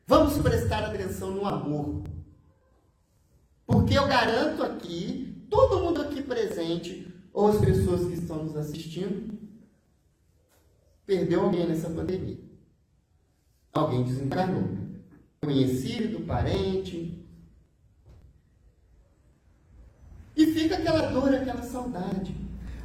Vamos 0.06 0.36
prestar 0.38 0.84
atenção 0.84 1.30
no 1.30 1.46
amor. 1.46 2.04
Porque 3.66 3.96
eu 3.96 4.06
garanto 4.06 4.62
aqui, 4.62 5.46
todo 5.48 5.80
mundo 5.80 6.02
aqui 6.02 6.22
presente, 6.22 7.10
ou 7.32 7.48
as 7.48 7.58
pessoas 7.58 8.06
que 8.06 8.12
estão 8.12 8.44
nos 8.44 8.56
assistindo, 8.56 9.38
perdeu 11.06 11.44
alguém 11.44 11.66
nessa 11.66 11.88
pandemia. 11.88 12.38
Alguém 13.72 14.04
desencarnou. 14.04 14.68
Conhecido, 15.40 16.26
parente. 16.26 17.26
E 20.36 20.46
fica 20.46 20.76
aquela 20.76 21.06
dor, 21.10 21.34
aquela 21.34 21.62
saudade. 21.62 22.36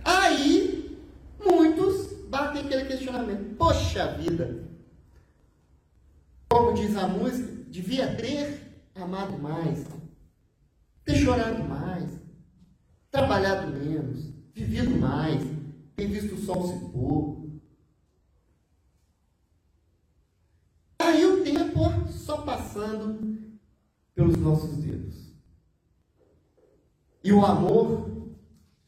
Aí, 0.04 0.98
muitos 1.46 2.14
batem 2.30 2.62
aquele 2.62 2.86
questionamento. 2.86 3.56
Poxa 3.58 4.14
vida! 4.14 4.77
Como 6.50 6.74
diz 6.74 6.96
a 6.96 7.08
música, 7.08 7.52
devia 7.70 8.16
ter 8.16 8.90
amado 8.96 9.38
mais, 9.38 9.86
ter 11.04 11.16
chorado 11.16 11.64
mais, 11.64 12.10
trabalhado 13.12 13.72
menos, 13.72 14.34
vivido 14.54 15.00
mais, 15.00 15.44
ter 15.96 16.08
visto 16.08 16.36
o 16.36 16.38
sol 16.40 16.68
se 16.68 16.92
pôr, 16.92 17.38
Aí 21.08 21.26
o 21.26 21.44
tempo 21.44 22.12
só 22.12 22.42
passando 22.42 23.40
pelos 24.14 24.36
nossos 24.36 24.76
dedos. 24.78 25.34
E 27.24 27.32
o 27.32 27.46
amor 27.46 28.36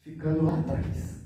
ficando 0.00 0.44
lá 0.44 0.58
atrás. 0.58 1.24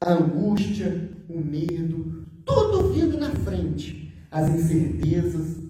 A 0.00 0.12
angústia, 0.12 1.10
o 1.28 1.40
medo, 1.40 2.26
tudo 2.44 2.92
vindo 2.92 3.18
na 3.18 3.30
frente. 3.30 4.03
As 4.34 4.50
incertezas, 4.50 5.62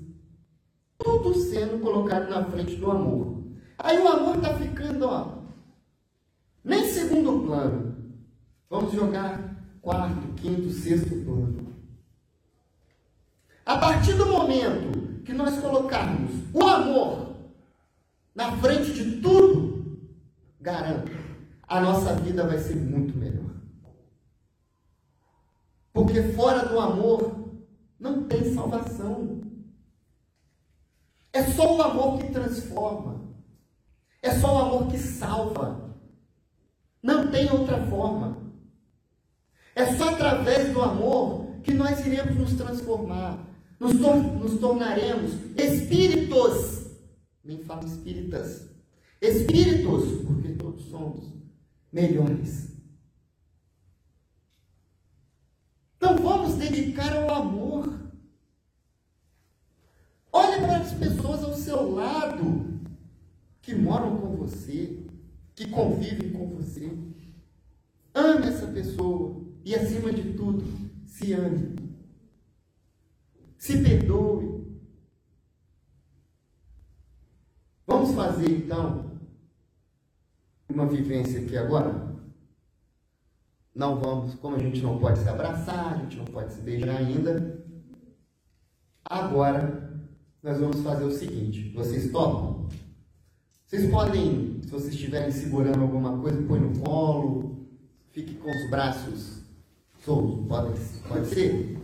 tudo 0.97 1.35
sendo 1.35 1.83
colocado 1.83 2.31
na 2.31 2.47
frente 2.47 2.77
do 2.77 2.91
amor. 2.91 3.45
Aí 3.77 3.99
o 3.99 4.09
amor 4.09 4.37
está 4.37 4.57
ficando, 4.57 5.05
ó, 5.05 5.43
nem 6.65 6.83
segundo 6.87 7.45
plano. 7.45 7.95
Vamos 8.71 8.95
jogar 8.95 9.55
quarto, 9.83 10.33
quinto, 10.37 10.71
sexto 10.71 11.15
plano. 11.27 11.75
A 13.67 13.77
partir 13.77 14.15
do 14.15 14.25
momento 14.25 15.23
que 15.25 15.35
nós 15.35 15.61
colocarmos 15.61 16.31
o 16.55 16.63
amor 16.63 17.37
na 18.35 18.57
frente 18.57 18.95
de 18.95 19.21
tudo, 19.21 19.99
garanto, 20.59 21.13
a 21.65 21.81
nossa 21.83 22.15
vida 22.15 22.47
vai 22.47 22.57
ser 22.57 22.77
muito 22.77 23.15
melhor. 23.15 23.51
Porque 25.93 26.23
fora 26.33 26.67
do 26.67 26.81
amor 26.81 27.44
não 27.99 28.25
tem 28.25 28.55
salvação. 28.55 29.41
É 31.33 31.43
só 31.53 31.77
o 31.77 31.83
amor 31.83 32.19
que 32.19 32.33
transforma. 32.33 33.35
É 34.23 34.39
só 34.39 34.55
o 34.55 34.59
amor 34.59 34.91
que 34.91 34.99
salva. 34.99 35.97
Não 37.03 37.31
tem 37.31 37.51
outra 37.51 37.85
forma. 37.87 38.39
É 39.75 39.95
só 39.97 40.11
através 40.11 40.73
do 40.73 40.81
amor 40.81 41.61
que 41.63 41.75
nós 41.75 42.07
iremos 42.07 42.37
nos 42.37 42.55
transformar 42.55 43.45
nos, 43.85 44.01
tor 44.01 44.17
nos 44.17 44.59
tornaremos 44.59 45.33
espíritos. 45.57 46.87
Nem 47.45 47.59
falo 47.59 47.87
espíritas. 47.87 48.71
Espíritos, 49.21 50.23
porque 50.27 50.53
todos 50.53 50.85
somos 50.87 51.33
melhores. 51.93 52.74
Então 56.05 56.17
vamos 56.19 56.57
dedicar 56.57 57.17
ao 57.17 57.31
amor. 57.31 57.99
Olhe 60.31 60.59
para 60.59 60.77
as 60.77 60.93
pessoas 60.93 61.43
ao 61.43 61.55
seu 61.55 61.95
lado 61.95 62.79
que 63.63 63.75
moram 63.75 64.19
com 64.19 64.37
você, 64.37 65.03
que 65.55 65.67
convivem 65.71 66.31
com 66.31 66.47
você. 66.57 66.93
Ame 68.13 68.49
essa 68.49 68.67
pessoa 68.67 69.47
e, 69.65 69.75
acima 69.75 70.13
de 70.13 70.35
tudo, 70.35 70.63
se 71.07 71.33
ame. 71.33 71.75
Se 73.57 73.83
perdoe. 73.83 74.63
Vamos 77.87 78.15
fazer 78.15 78.51
então 78.51 79.19
uma 80.69 80.85
vivência 80.85 81.41
aqui 81.41 81.57
agora? 81.57 82.14
Não 83.75 83.99
vamos, 83.99 84.37
como 84.37 84.55
a 84.55 84.59
gente 84.59 84.81
não 84.81 84.99
pode 84.99 85.19
se 85.19 85.29
abraçar, 85.29 85.95
a 85.95 85.97
gente 85.99 86.17
não 86.17 86.27
pode 86.27 86.53
se 86.53 86.61
beijar 86.61 86.97
ainda. 86.97 87.65
Agora 89.05 89.85
nós 90.41 90.61
vamos 90.61 90.81
fazer 90.81 91.05
o 91.05 91.11
seguinte: 91.11 91.73
vocês 91.75 92.13
topam? 92.13 92.69
Vocês 93.67 93.91
podem, 93.91 94.61
se 94.63 94.71
vocês 94.71 94.95
estiverem 94.95 95.33
segurando 95.33 95.83
alguma 95.83 96.19
coisa, 96.19 96.41
põe 96.47 96.61
no 96.61 96.79
colo, 96.81 97.67
fique 98.13 98.35
com 98.35 98.49
os 98.49 98.71
braços 98.71 99.43
soltos. 100.05 100.47
Pode, 100.47 100.79
pode 101.09 101.27
ser? 101.27 101.81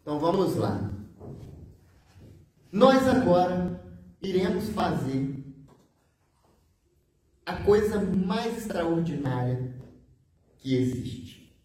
Então 0.00 0.18
vamos 0.18 0.56
lá. 0.56 0.90
Nós 2.72 3.06
agora 3.06 3.84
iremos 4.22 4.70
fazer 4.70 5.41
a 7.44 7.56
coisa 7.56 8.00
mais 8.00 8.58
extraordinária 8.58 9.74
que 10.58 10.74
existe. 10.74 11.56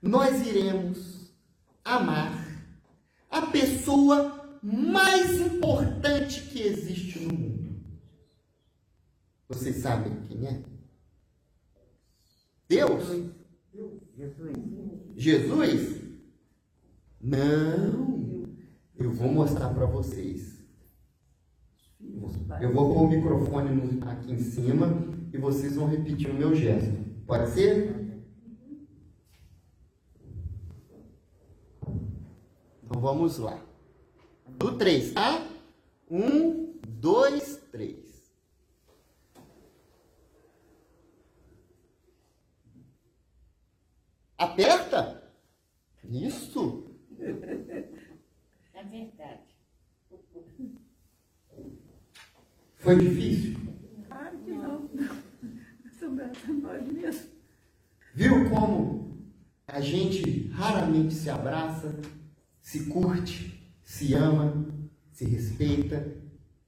Nós 0.00 0.46
iremos 0.46 1.32
amar 1.84 2.32
a 3.30 3.42
pessoa 3.46 4.58
mais 4.62 5.40
importante 5.40 6.42
que 6.42 6.62
existe 6.62 7.18
no 7.20 7.32
mundo. 7.32 7.82
Vocês 9.48 9.76
sabem 9.76 10.20
quem 10.22 10.46
é? 10.46 10.62
Deus? 12.68 13.04
Jesus. 14.16 14.56
Jesus? 15.14 16.02
Não, 17.20 18.48
eu 18.96 19.12
vou 19.12 19.28
mostrar 19.30 19.72
para 19.74 19.86
vocês. 19.86 20.61
Eu 22.60 22.72
vou 22.72 22.94
pôr 22.94 23.02
o 23.04 23.08
microfone 23.08 24.00
aqui 24.02 24.32
em 24.32 24.38
cima 24.38 24.86
e 25.32 25.38
vocês 25.38 25.76
vão 25.76 25.86
repetir 25.88 26.30
o 26.30 26.34
meu 26.34 26.54
gesto. 26.54 26.92
Pode 27.26 27.50
ser? 27.50 28.02
Então 32.84 33.00
vamos 33.00 33.38
lá. 33.38 33.58
Do 34.46 34.76
3, 34.76 35.12
tá? 35.12 35.46
1, 36.10 36.78
2, 36.86 37.56
3. 37.72 38.32
Aperta? 44.36 45.32
Isso. 46.04 46.84
É 48.74 48.82
verdade. 48.82 49.51
Foi 52.82 52.98
difícil? 52.98 53.56
Claro 54.08 54.38
que 54.44 54.50
não. 54.50 54.90
Sobrata 55.98 56.52
nós 56.52 56.92
mesmo. 56.92 57.30
Viu 58.12 58.50
como 58.50 59.22
a 59.68 59.80
gente 59.80 60.48
raramente 60.48 61.14
se 61.14 61.30
abraça, 61.30 61.94
se 62.60 62.86
curte, 62.86 63.72
se 63.84 64.14
ama, 64.14 64.66
se 65.12 65.24
respeita 65.24 66.12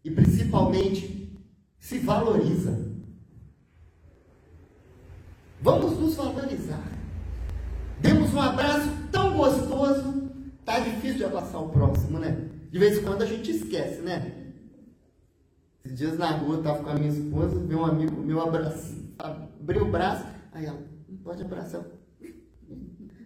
e 0.04 0.10
principalmente 0.10 1.36
se 1.80 1.98
valoriza. 1.98 2.94
Vamos 5.60 5.98
nos 5.98 6.14
valorizar. 6.14 6.84
Demos 8.00 8.32
um 8.32 8.40
abraço 8.40 8.88
tão 9.10 9.36
gostoso, 9.36 10.30
tá 10.64 10.78
difícil 10.78 11.16
de 11.16 11.24
abraçar 11.24 11.60
o 11.60 11.70
próximo, 11.70 12.20
né? 12.20 12.50
De 12.70 12.78
vez 12.78 12.98
em 12.98 13.02
quando 13.02 13.22
a 13.22 13.26
gente 13.26 13.50
esquece, 13.50 14.00
né? 14.00 14.43
Esses 15.84 15.98
dias 15.98 16.18
na 16.18 16.30
rua, 16.30 16.56
eu 16.56 16.62
tava 16.62 16.82
com 16.82 16.90
a 16.90 16.94
minha 16.94 17.12
esposa, 17.12 17.58
veio 17.58 17.80
um 17.80 17.84
amigo 17.84 18.16
meu 18.22 18.40
abraço, 18.40 18.96
abriu 19.18 19.82
o 19.82 19.90
braço, 19.90 20.24
aí 20.52 20.64
ela, 20.64 20.82
pode 21.22 21.42
abraçar. 21.42 21.84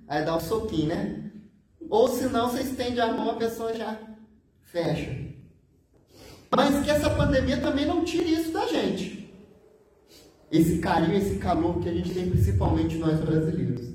Aí 0.09 0.25
dá 0.25 0.37
um 0.37 0.41
soquinho, 0.41 0.89
né? 0.89 1.31
Ou 1.89 2.09
se 2.09 2.25
não, 2.27 2.51
você 2.51 2.63
estende 2.63 3.01
a 3.01 3.13
mão, 3.13 3.31
a 3.31 3.37
pessoa 3.37 3.73
já 3.75 3.97
fecha. 4.63 5.29
Mas 6.51 6.85
que 6.85 6.91
essa 6.91 7.11
pandemia 7.11 7.61
também 7.61 7.87
não 7.87 8.05
tire 8.05 8.33
isso 8.33 8.51
da 8.51 8.67
gente. 8.67 9.33
Esse 10.51 10.79
carinho, 10.79 11.17
esse 11.17 11.39
calor 11.39 11.79
que 11.79 11.89
a 11.89 11.95
gente 11.95 12.13
tem, 12.13 12.29
principalmente 12.29 12.97
nós 12.97 13.21
brasileiros. 13.21 13.95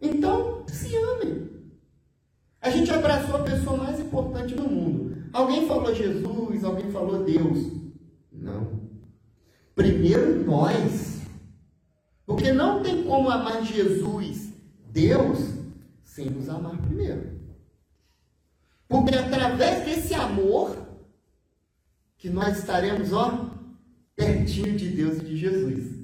Então, 0.00 0.64
se 0.68 0.94
amem. 0.94 1.50
A 2.60 2.70
gente 2.70 2.90
abraçou 2.92 3.36
a 3.36 3.42
pessoa 3.42 3.76
mais 3.78 3.98
importante 3.98 4.54
do 4.54 4.68
mundo. 4.68 5.15
Alguém 5.32 5.66
falou 5.66 5.94
Jesus, 5.94 6.64
alguém 6.64 6.90
falou 6.90 7.24
Deus. 7.24 7.72
Não. 8.32 8.80
Primeiro 9.74 10.44
nós. 10.44 11.20
Porque 12.24 12.52
não 12.52 12.82
tem 12.82 13.04
como 13.04 13.30
amar 13.30 13.62
Jesus, 13.64 14.52
Deus, 14.90 15.38
sem 16.02 16.28
nos 16.30 16.48
amar 16.48 16.76
primeiro. 16.78 17.36
Porque 18.88 19.14
através 19.14 19.84
desse 19.84 20.14
amor 20.14 20.76
que 22.16 22.28
nós 22.30 22.58
estaremos, 22.58 23.12
ó, 23.12 23.50
pertinho 24.14 24.76
de 24.76 24.88
Deus 24.88 25.18
e 25.18 25.24
de 25.24 25.36
Jesus. 25.36 25.96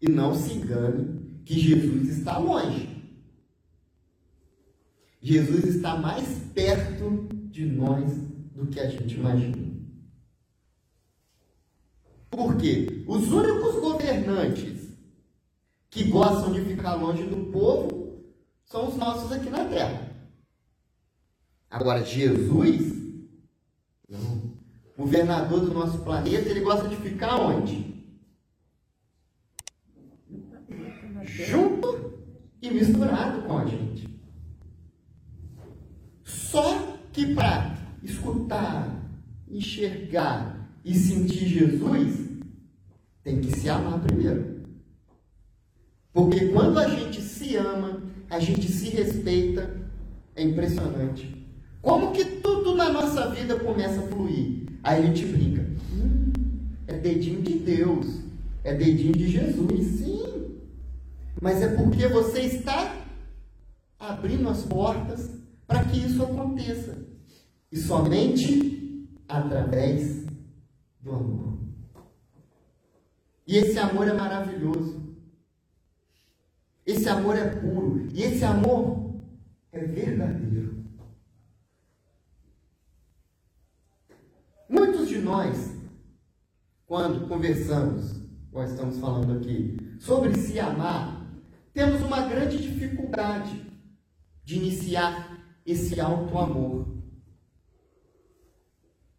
E 0.00 0.08
não 0.08 0.34
se 0.34 0.54
engane 0.54 1.40
que 1.44 1.58
Jesus 1.58 2.18
está 2.18 2.38
longe. 2.38 2.93
Jesus 5.24 5.64
está 5.64 5.96
mais 5.96 6.28
perto 6.54 7.26
de 7.50 7.64
nós 7.64 8.14
do 8.54 8.66
que 8.66 8.78
a 8.78 8.90
gente 8.90 9.14
imagina. 9.14 9.56
Por 12.28 12.58
quê? 12.58 13.02
Os 13.08 13.32
únicos 13.32 13.80
governantes 13.80 14.86
que 15.88 16.04
gostam 16.10 16.52
de 16.52 16.60
ficar 16.60 16.96
longe 16.96 17.22
do 17.22 17.50
povo 17.50 18.22
são 18.66 18.90
os 18.90 18.96
nossos 18.96 19.32
aqui 19.32 19.48
na 19.48 19.64
terra. 19.64 20.14
Agora, 21.70 22.04
Jesus, 22.04 22.92
governador 24.94 25.60
do 25.60 25.72
nosso 25.72 26.00
planeta, 26.00 26.50
ele 26.50 26.60
gosta 26.60 26.86
de 26.86 26.96
ficar 26.96 27.40
onde? 27.40 27.94
Junto 31.22 32.12
e 32.60 32.70
misturado 32.70 33.40
com 33.44 33.56
a 33.56 33.64
gente. 33.64 34.13
Só 36.54 37.00
que 37.12 37.34
para 37.34 37.76
escutar, 38.00 38.88
enxergar 39.50 40.70
e 40.84 40.94
sentir 40.94 41.48
Jesus, 41.48 42.28
tem 43.24 43.40
que 43.40 43.58
se 43.58 43.68
amar 43.68 43.98
primeiro. 43.98 44.62
Porque 46.12 46.46
quando 46.50 46.78
a 46.78 46.88
gente 46.88 47.20
se 47.22 47.56
ama, 47.56 48.04
a 48.30 48.38
gente 48.38 48.70
se 48.70 48.88
respeita, 48.90 49.68
é 50.36 50.44
impressionante. 50.44 51.44
Como 51.82 52.12
que 52.12 52.24
tudo 52.24 52.76
na 52.76 52.88
nossa 52.88 53.30
vida 53.30 53.58
começa 53.58 53.98
a 53.98 54.06
fluir? 54.06 54.68
Aí 54.84 55.02
a 55.02 55.06
gente 55.06 55.26
brinca. 55.26 55.66
Hum, 55.92 56.30
é 56.86 56.96
dedinho 56.96 57.42
de 57.42 57.58
Deus. 57.58 58.20
É 58.62 58.72
dedinho 58.72 59.14
de 59.14 59.28
Jesus. 59.28 59.86
Sim. 59.98 60.54
Mas 61.42 61.60
é 61.60 61.74
porque 61.74 62.06
você 62.06 62.42
está 62.42 62.94
abrindo 63.98 64.48
as 64.48 64.62
portas 64.62 65.42
para 65.66 65.84
que 65.84 65.98
isso 65.98 66.22
aconteça. 66.22 67.06
E 67.70 67.76
somente 67.76 69.08
através 69.28 70.26
do 71.00 71.12
amor. 71.12 71.58
E 73.46 73.56
esse 73.56 73.78
amor 73.78 74.08
é 74.08 74.12
maravilhoso. 74.12 75.02
Esse 76.86 77.08
amor 77.08 77.36
é 77.36 77.48
puro. 77.48 78.06
E 78.12 78.22
esse 78.22 78.44
amor 78.44 79.16
é 79.72 79.80
verdadeiro. 79.80 80.84
Muitos 84.68 85.08
de 85.08 85.18
nós, 85.18 85.76
quando 86.86 87.28
conversamos, 87.28 88.22
nós 88.52 88.70
estamos 88.70 88.98
falando 88.98 89.38
aqui, 89.38 89.76
sobre 89.98 90.34
se 90.38 90.58
amar, 90.58 91.26
temos 91.72 92.00
uma 92.02 92.26
grande 92.28 92.56
dificuldade 92.56 93.66
de 94.44 94.56
iniciar 94.56 95.23
esse 95.64 95.98
alto 96.00 96.36
amor. 96.38 96.86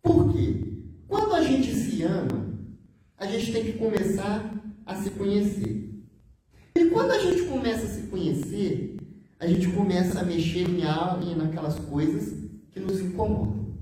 Por 0.01 0.31
quê? 0.31 0.83
Quando 1.07 1.33
a 1.33 1.43
gente 1.43 1.73
se 1.73 2.03
ama, 2.03 2.59
a 3.17 3.25
gente 3.25 3.51
tem 3.51 3.63
que 3.65 3.73
começar 3.73 4.53
a 4.85 4.95
se 4.95 5.09
conhecer. 5.11 5.89
E 6.75 6.85
quando 6.89 7.11
a 7.11 7.19
gente 7.19 7.43
começa 7.47 7.85
a 7.85 7.89
se 7.89 8.07
conhecer, 8.07 8.97
a 9.39 9.47
gente 9.47 9.71
começa 9.71 10.19
a 10.19 10.23
mexer 10.23 10.69
em 10.69 10.83
algo 10.83 11.23
e 11.23 11.35
naquelas 11.35 11.79
coisas 11.79 12.49
que 12.71 12.79
nos 12.79 12.99
incomodam. 12.99 13.73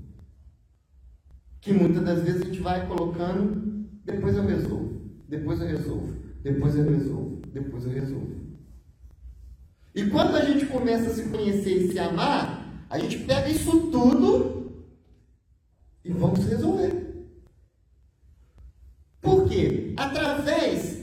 Que 1.60 1.72
muitas 1.72 2.04
das 2.04 2.22
vezes 2.22 2.42
a 2.42 2.44
gente 2.46 2.60
vai 2.60 2.86
colocando, 2.86 3.86
depois 4.04 4.36
eu 4.36 4.46
resolvo, 4.46 5.00
depois 5.28 5.60
eu 5.60 5.66
resolvo, 5.66 6.14
depois 6.42 6.76
eu 6.76 6.84
resolvo, 6.84 7.42
depois 7.52 7.84
eu 7.84 7.90
resolvo. 7.90 8.43
E 9.94 10.10
quando 10.10 10.36
a 10.36 10.44
gente 10.44 10.66
começa 10.66 11.08
a 11.08 11.14
se 11.14 11.28
conhecer 11.28 11.76
e 11.76 11.92
se 11.92 11.98
amar, 11.98 12.84
a 12.90 12.98
gente 12.98 13.18
pega 13.20 13.48
isso 13.48 13.70
tudo 13.92 14.84
e 16.04 16.12
vamos 16.12 16.44
resolver. 16.44 17.28
Por 19.20 19.48
quê? 19.48 19.94
Através 19.96 20.98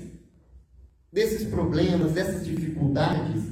desses 1.12 1.47
problemas, 1.47 2.12
dessas 2.12 2.45
dificuldades, 2.45 3.43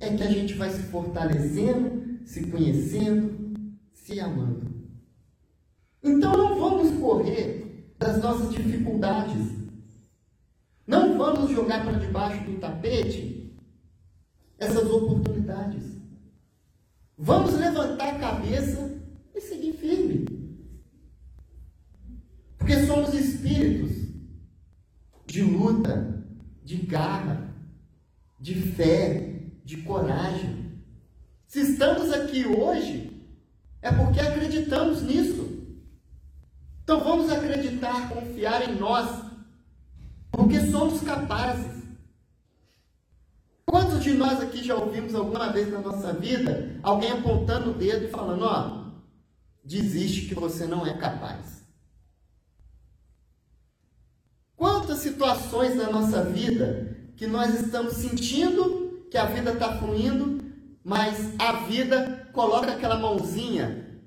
é 0.00 0.16
que 0.16 0.22
a 0.22 0.30
gente 0.30 0.54
vai 0.54 0.70
se 0.70 0.82
fortalecendo, 0.84 2.20
se 2.24 2.46
conhecendo, 2.46 3.54
se 3.92 4.18
amando. 4.18 4.68
Então 6.02 6.32
não 6.32 6.58
vamos 6.58 6.98
correr 6.98 7.92
das 7.98 8.22
nossas 8.22 8.50
dificuldades. 8.54 9.58
Não 10.86 11.18
vamos 11.18 11.50
jogar 11.50 11.84
para 11.84 11.98
debaixo 11.98 12.42
do 12.44 12.58
tapete 12.58 13.37
essas 14.58 14.90
oportunidades. 14.90 15.84
Vamos 17.16 17.54
levantar 17.54 18.14
a 18.14 18.18
cabeça 18.18 19.00
e 19.34 19.40
seguir 19.40 19.72
firme. 19.74 20.26
Porque 22.58 22.86
somos 22.86 23.14
espíritos 23.14 23.96
de 25.26 25.42
luta, 25.42 26.24
de 26.64 26.76
garra, 26.76 27.54
de 28.40 28.54
fé, 28.54 29.42
de 29.64 29.78
coragem. 29.78 30.82
Se 31.46 31.60
estamos 31.60 32.12
aqui 32.12 32.46
hoje, 32.46 33.10
é 33.80 33.92
porque 33.92 34.20
acreditamos 34.20 35.02
nisso. 35.02 35.46
Então 36.82 37.00
vamos 37.00 37.30
acreditar, 37.30 38.08
confiar 38.08 38.68
em 38.68 38.76
nós, 38.76 39.24
porque 40.30 40.60
somos 40.70 41.00
capazes. 41.02 41.77
De 44.08 44.14
nós 44.14 44.40
aqui 44.40 44.64
já 44.64 44.74
ouvimos 44.74 45.14
alguma 45.14 45.52
vez 45.52 45.70
na 45.70 45.82
nossa 45.82 46.14
vida 46.14 46.80
alguém 46.82 47.10
apontando 47.10 47.72
o 47.72 47.74
dedo 47.74 48.06
e 48.06 48.10
falando: 48.10 48.42
Ó, 48.42 48.86
desiste 49.62 50.28
que 50.28 50.34
você 50.34 50.66
não 50.66 50.86
é 50.86 50.96
capaz? 50.96 51.62
Quantas 54.56 55.00
situações 55.00 55.76
na 55.76 55.90
nossa 55.90 56.24
vida 56.24 56.96
que 57.18 57.26
nós 57.26 57.60
estamos 57.60 57.92
sentindo 57.96 59.06
que 59.10 59.18
a 59.18 59.26
vida 59.26 59.52
está 59.52 59.76
fluindo, 59.76 60.42
mas 60.82 61.38
a 61.38 61.66
vida 61.66 62.30
coloca 62.32 62.72
aquela 62.72 62.96
mãozinha 62.96 64.00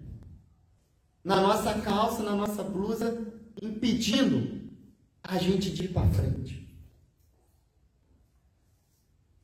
na 1.23 1.39
nossa 1.41 1.75
calça, 1.75 2.23
na 2.23 2.35
nossa 2.35 2.63
blusa, 2.63 3.23
impedindo 3.61 4.67
a 5.21 5.37
gente 5.37 5.69
de 5.69 5.85
ir 5.85 5.89
para 5.89 6.09
frente. 6.09 6.70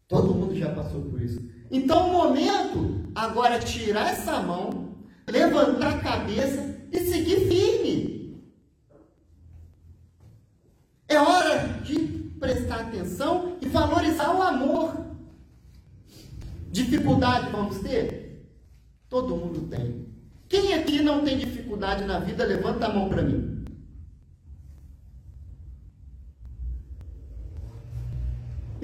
Todo 0.07 0.33
mundo 0.33 0.55
já 0.55 0.73
passou 0.73 1.01
por 1.01 1.21
isso. 1.21 1.41
Então 1.69 2.09
o 2.09 2.13
momento 2.13 3.11
agora 3.13 3.55
é 3.55 3.59
tirar 3.59 4.11
essa 4.11 4.39
mão, 4.41 4.95
levantar 5.27 5.95
a 5.95 5.99
cabeça 5.99 6.87
e 6.91 6.99
seguir 6.99 7.47
firme. 7.47 8.41
É 11.09 11.19
hora 11.19 11.79
de 11.83 11.95
prestar 12.39 12.81
atenção 12.81 13.57
e 13.61 13.67
valorizar 13.67 14.33
o 14.33 14.41
amor. 14.41 15.07
Dificuldade 16.71 17.49
vamos 17.51 17.79
ter? 17.79 18.47
Todo 19.09 19.35
mundo 19.35 19.67
tem. 19.67 20.07
Quem 20.47 20.73
aqui 20.73 21.01
não 21.01 21.23
tem 21.23 21.37
dificuldade 21.37 22.05
na 22.05 22.19
vida, 22.19 22.45
levanta 22.45 22.85
a 22.85 22.93
mão 22.93 23.09
para 23.09 23.21
mim. 23.21 23.56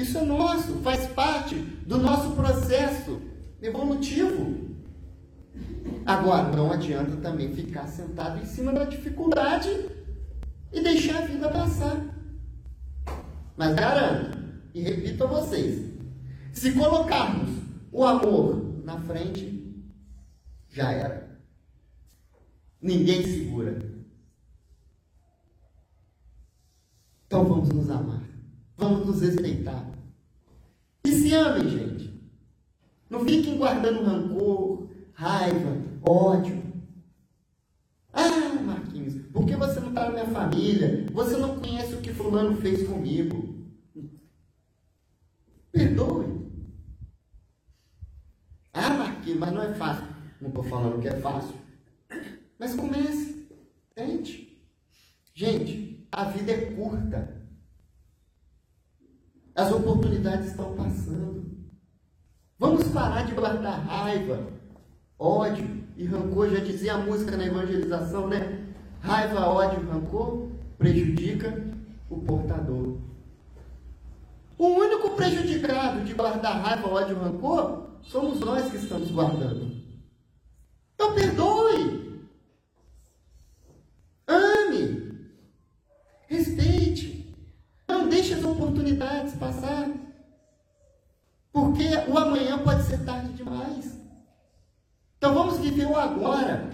Isso 0.03 0.17
é 0.17 0.21
nosso, 0.21 0.79
faz 0.79 1.07
parte 1.07 1.55
do 1.55 1.97
nosso 1.97 2.31
processo 2.31 3.21
evolutivo. 3.61 4.75
Agora, 6.05 6.53
não 6.53 6.73
adianta 6.73 7.15
também 7.21 7.55
ficar 7.55 7.87
sentado 7.87 8.37
em 8.37 8.45
cima 8.45 8.73
da 8.73 8.83
dificuldade 8.83 9.69
e 10.73 10.81
deixar 10.81 11.19
a 11.19 11.25
vida 11.25 11.47
passar. 11.47 12.03
Mas 13.55 13.73
garanto, 13.75 14.37
e 14.73 14.81
repito 14.81 15.23
a 15.23 15.27
vocês, 15.27 15.89
se 16.51 16.73
colocarmos 16.73 17.49
o 17.89 18.03
amor 18.03 18.81
na 18.83 18.99
frente, 18.99 19.73
já 20.69 20.91
era. 20.91 21.39
Ninguém 22.81 23.23
segura. 23.23 23.81
Então 27.25 27.45
vamos 27.45 27.69
nos 27.69 27.89
amar. 27.89 28.21
Vamos 28.75 29.07
nos 29.07 29.21
respeitar. 29.21 29.92
E 31.05 31.11
se 31.11 31.33
amem, 31.33 31.69
gente. 31.69 32.13
Não 33.09 33.25
fiquem 33.25 33.57
guardando 33.57 34.03
rancor, 34.03 34.89
raiva, 35.13 35.77
ódio. 36.01 36.63
Ah, 38.11 38.53
Marquinhos, 38.61 39.15
por 39.31 39.45
que 39.45 39.55
você 39.55 39.79
não 39.79 39.89
está 39.89 40.05
na 40.05 40.11
minha 40.11 40.27
família? 40.27 41.05
Você 41.11 41.37
não 41.37 41.59
conhece 41.59 41.95
o 41.95 42.01
que 42.01 42.13
fulano 42.13 42.55
fez 42.55 42.87
comigo. 42.87 43.67
Perdoe. 45.71 46.49
Ah, 48.73 48.89
Marquinhos, 48.91 49.39
mas 49.39 49.53
não 49.53 49.61
é 49.61 49.73
fácil. 49.73 50.07
Não 50.39 50.49
estou 50.49 50.63
falando 50.63 51.01
que 51.01 51.07
é 51.07 51.19
fácil. 51.19 51.55
Mas 52.57 52.75
comece. 52.75 53.47
Tente. 53.93 54.59
Gente, 55.33 56.07
a 56.11 56.25
vida 56.25 56.51
é 56.51 56.71
curta. 56.71 57.42
As 59.55 59.71
oportunidades 59.71 60.47
estão 60.47 60.75
passando. 60.75 61.45
Vamos 62.57 62.87
parar 62.87 63.23
de 63.23 63.33
guardar 63.33 63.85
raiva, 63.85 64.47
ódio 65.19 65.83
e 65.95 66.05
rancor. 66.05 66.49
Já 66.49 66.59
dizia 66.59 66.93
a 66.95 66.97
música 66.97 67.37
na 67.37 67.45
evangelização, 67.45 68.27
né? 68.27 68.73
Raiva, 68.99 69.41
ódio 69.41 69.83
e 69.83 69.85
rancor 69.85 70.49
prejudica 70.77 71.63
o 72.09 72.17
portador. 72.21 72.97
O 74.57 74.67
único 74.67 75.11
prejudicado 75.11 76.03
de 76.03 76.13
guardar 76.13 76.61
raiva, 76.61 76.87
ódio 76.87 77.15
e 77.15 77.19
rancor 77.19 77.89
somos 78.01 78.39
nós 78.39 78.71
que 78.71 78.77
estamos 78.77 79.11
guardando. 79.11 79.71
Então 80.95 81.13
perdoe. 81.13 82.23
Ame. 84.27 85.27
Respeite. 86.27 87.35
Não 87.87 88.07
deixe 88.07 88.33
as 88.33 88.43
oportunidades 88.93 89.35
passar. 89.35 89.89
Porque 91.51 91.83
o 92.07 92.17
amanhã 92.17 92.57
pode 92.63 92.83
ser 92.83 93.03
tarde 93.03 93.33
demais. 93.33 93.97
Então 95.17 95.33
vamos 95.33 95.59
viver 95.59 95.85
o 95.85 95.95
agora. 95.95 96.69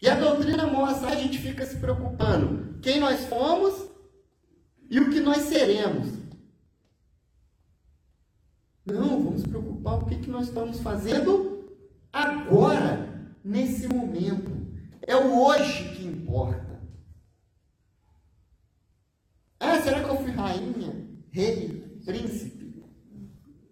E 0.00 0.08
a 0.08 0.18
doutrina 0.18 0.66
mostra, 0.66 1.10
a 1.10 1.16
gente 1.16 1.38
fica 1.38 1.66
se 1.66 1.76
preocupando 1.76 2.78
quem 2.80 3.00
nós 3.00 3.24
fomos 3.24 3.88
e 4.88 5.00
o 5.00 5.10
que 5.10 5.20
nós 5.20 5.42
seremos. 5.42 6.08
Não, 8.86 9.22
vamos 9.22 9.42
preocupar 9.42 9.98
o 9.98 10.06
que, 10.06 10.18
que 10.18 10.30
nós 10.30 10.48
estamos 10.48 10.80
fazendo 10.80 11.68
agora, 12.12 13.34
nesse 13.44 13.88
momento. 13.88 14.50
É 15.02 15.16
o 15.16 15.44
hoje 15.44 15.96
que 15.96 16.06
importa. 16.06 16.68
Ah, 19.60 19.80
será 19.80 20.02
que 20.02 20.08
eu 20.08 20.16
fui 20.16 20.32
rainha, 20.58 20.92
rei, 21.30 22.00
príncipe? 22.04 22.82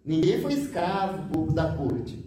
Ninguém 0.03 0.41
foi 0.41 0.53
escravo, 0.53 1.29
povo 1.29 1.53
da 1.53 1.75
corte. 1.75 2.25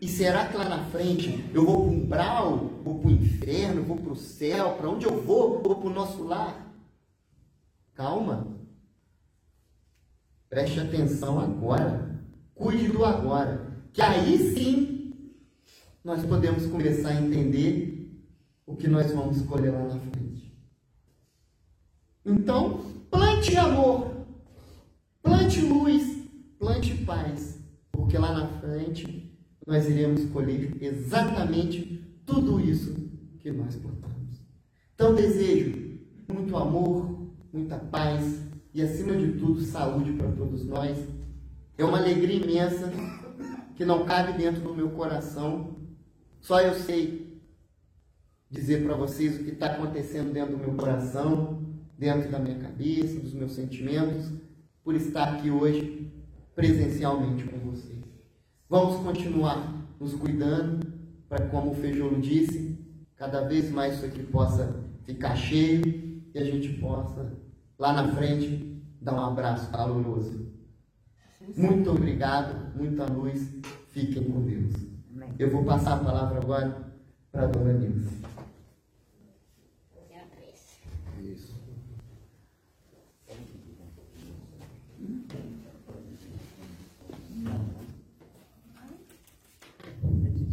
E 0.00 0.08
será 0.08 0.48
que 0.48 0.56
lá 0.56 0.68
na 0.68 0.84
frente 0.86 1.48
eu 1.54 1.64
vou 1.64 2.06
para 2.06 2.44
o 2.46 2.82
vou 2.82 2.98
para 2.98 3.08
o 3.08 3.12
inferno, 3.12 3.82
vou 3.82 3.96
para 3.96 4.12
o 4.12 4.16
céu, 4.16 4.76
para 4.76 4.90
onde 4.90 5.06
eu 5.06 5.22
vou? 5.22 5.62
Vou 5.62 5.76
para 5.76 5.88
o 5.88 5.92
nosso 5.92 6.22
lar? 6.24 6.74
Calma. 7.94 8.56
Preste 10.48 10.80
atenção 10.80 11.40
agora. 11.40 12.20
Cuide 12.54 12.88
do 12.88 13.04
agora. 13.04 13.72
Que 13.92 14.02
aí 14.02 14.54
sim 14.54 15.32
nós 16.04 16.24
podemos 16.24 16.66
começar 16.66 17.08
a 17.08 17.20
entender 17.20 17.96
o 18.66 18.76
que 18.76 18.86
nós 18.86 19.10
vamos 19.12 19.38
escolher 19.38 19.70
lá 19.70 19.82
na 19.84 19.98
frente. 19.98 20.45
Então, 22.28 22.80
plante 23.08 23.56
amor, 23.56 24.10
plante 25.22 25.60
luz, 25.60 26.28
plante 26.58 26.92
paz, 27.04 27.60
porque 27.92 28.18
lá 28.18 28.32
na 28.32 28.48
frente 28.58 29.32
nós 29.64 29.88
iremos 29.88 30.24
colher 30.30 30.76
exatamente 30.82 32.04
tudo 32.26 32.58
isso 32.60 32.92
que 33.38 33.52
nós 33.52 33.76
plantamos. 33.76 34.40
Então, 34.92 35.14
desejo 35.14 36.00
muito 36.28 36.56
amor, 36.56 37.30
muita 37.52 37.78
paz 37.78 38.42
e, 38.74 38.82
acima 38.82 39.14
de 39.14 39.38
tudo, 39.38 39.60
saúde 39.60 40.12
para 40.14 40.32
todos 40.32 40.66
nós. 40.66 40.98
É 41.78 41.84
uma 41.84 41.98
alegria 41.98 42.42
imensa 42.42 42.92
que 43.76 43.84
não 43.84 44.04
cabe 44.04 44.36
dentro 44.36 44.62
do 44.62 44.74
meu 44.74 44.90
coração. 44.90 45.76
Só 46.40 46.60
eu 46.60 46.74
sei 46.74 47.40
dizer 48.50 48.82
para 48.84 48.96
vocês 48.96 49.38
o 49.38 49.44
que 49.44 49.50
está 49.50 49.66
acontecendo 49.66 50.32
dentro 50.32 50.56
do 50.56 50.58
meu 50.58 50.74
coração 50.74 51.55
dentro 51.98 52.30
da 52.30 52.38
minha 52.38 52.58
cabeça, 52.58 53.20
dos 53.20 53.32
meus 53.32 53.52
sentimentos, 53.52 54.30
por 54.82 54.94
estar 54.94 55.34
aqui 55.34 55.50
hoje 55.50 56.12
presencialmente 56.54 57.44
com 57.44 57.58
vocês. 57.70 58.04
Vamos 58.68 59.02
continuar 59.02 59.86
nos 59.98 60.14
cuidando 60.14 60.86
para, 61.28 61.46
como 61.48 61.72
o 61.72 61.74
Feijolo 61.74 62.20
disse, 62.20 62.78
cada 63.16 63.46
vez 63.46 63.70
mais 63.70 63.94
isso 63.94 64.06
aqui 64.06 64.22
possa 64.22 64.84
ficar 65.04 65.36
cheio 65.36 65.84
e 66.34 66.38
a 66.38 66.44
gente 66.44 66.68
possa, 66.80 67.32
lá 67.78 67.92
na 67.92 68.12
frente, 68.14 68.82
dar 69.00 69.14
um 69.14 69.24
abraço 69.24 69.70
caloroso. 69.70 70.46
Muito 71.56 71.90
obrigado, 71.90 72.76
muita 72.76 73.06
luz, 73.06 73.54
fiquem 73.88 74.24
com 74.24 74.42
Deus. 74.42 74.74
Eu 75.38 75.50
vou 75.50 75.64
passar 75.64 75.94
a 75.94 76.04
palavra 76.04 76.38
agora 76.38 76.92
para 77.30 77.44
a 77.44 77.46
dona 77.46 77.72
Nilce. 77.72 78.16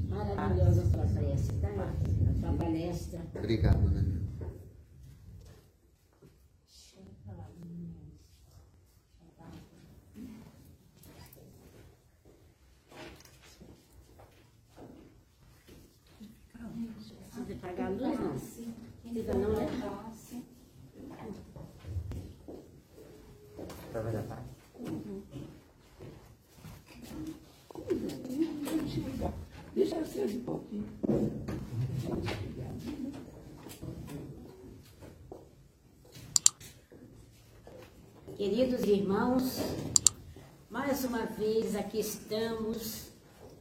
Maravilhosa 0.10 0.86
sua 0.86 1.06
prece, 1.06 1.54
tá? 1.54 1.70
Sua 2.40 2.54
palestra. 2.54 3.03
Obrigado, 3.14 3.78
né? 3.92 4.04
Precisa 17.34 17.56
pagar 17.62 17.86
a 17.86 17.90
luz, 17.90 18.20
não? 18.20 18.40
Precisa 19.02 19.34
não, 19.34 19.54
né? 19.54 19.68
Deixa 29.76 29.96
eu 29.98 30.06
ser 30.06 30.26
um 30.26 30.44
pouquinho. 30.44 30.86
Queridos 38.44 38.84
irmãos, 38.84 39.58
mais 40.70 41.06
uma 41.06 41.26
vez 41.26 41.78
aqui 41.78 42.02
estamos 42.02 43.08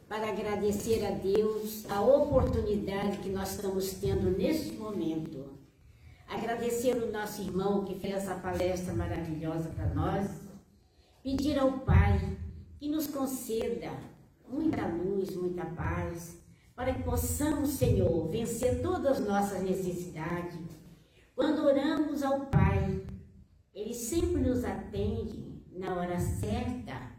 para 0.08 0.30
agradecer 0.30 1.06
a 1.06 1.12
Deus 1.12 1.88
a 1.88 2.00
oportunidade 2.00 3.18
que 3.18 3.28
nós 3.28 3.52
estamos 3.52 3.92
tendo 3.92 4.36
neste 4.36 4.72
momento. 4.72 5.56
Agradecer 6.28 7.00
o 7.00 7.12
nosso 7.12 7.42
irmão 7.42 7.84
que 7.84 7.94
fez 7.94 8.14
essa 8.14 8.34
palestra 8.34 8.92
maravilhosa 8.92 9.68
para 9.68 9.86
nós. 9.94 10.28
pedir 11.22 11.60
ao 11.60 11.78
Pai 11.78 12.36
que 12.80 12.88
nos 12.88 13.06
conceda 13.06 13.92
muita 14.48 14.84
luz, 14.88 15.36
muita 15.36 15.64
paz, 15.64 16.38
para 16.74 16.92
que 16.92 17.04
possamos, 17.04 17.70
Senhor, 17.70 18.28
vencer 18.30 18.82
todas 18.82 19.20
as 19.20 19.24
nossas 19.28 19.62
necessidades. 19.62 20.58
Quando 21.36 21.64
oramos 21.64 22.24
ao 22.24 22.46
Pai, 22.46 23.01
Ele 23.82 23.94
sempre 23.94 24.40
nos 24.40 24.64
atende 24.64 25.60
na 25.72 25.96
hora 25.96 26.20
certa, 26.20 27.10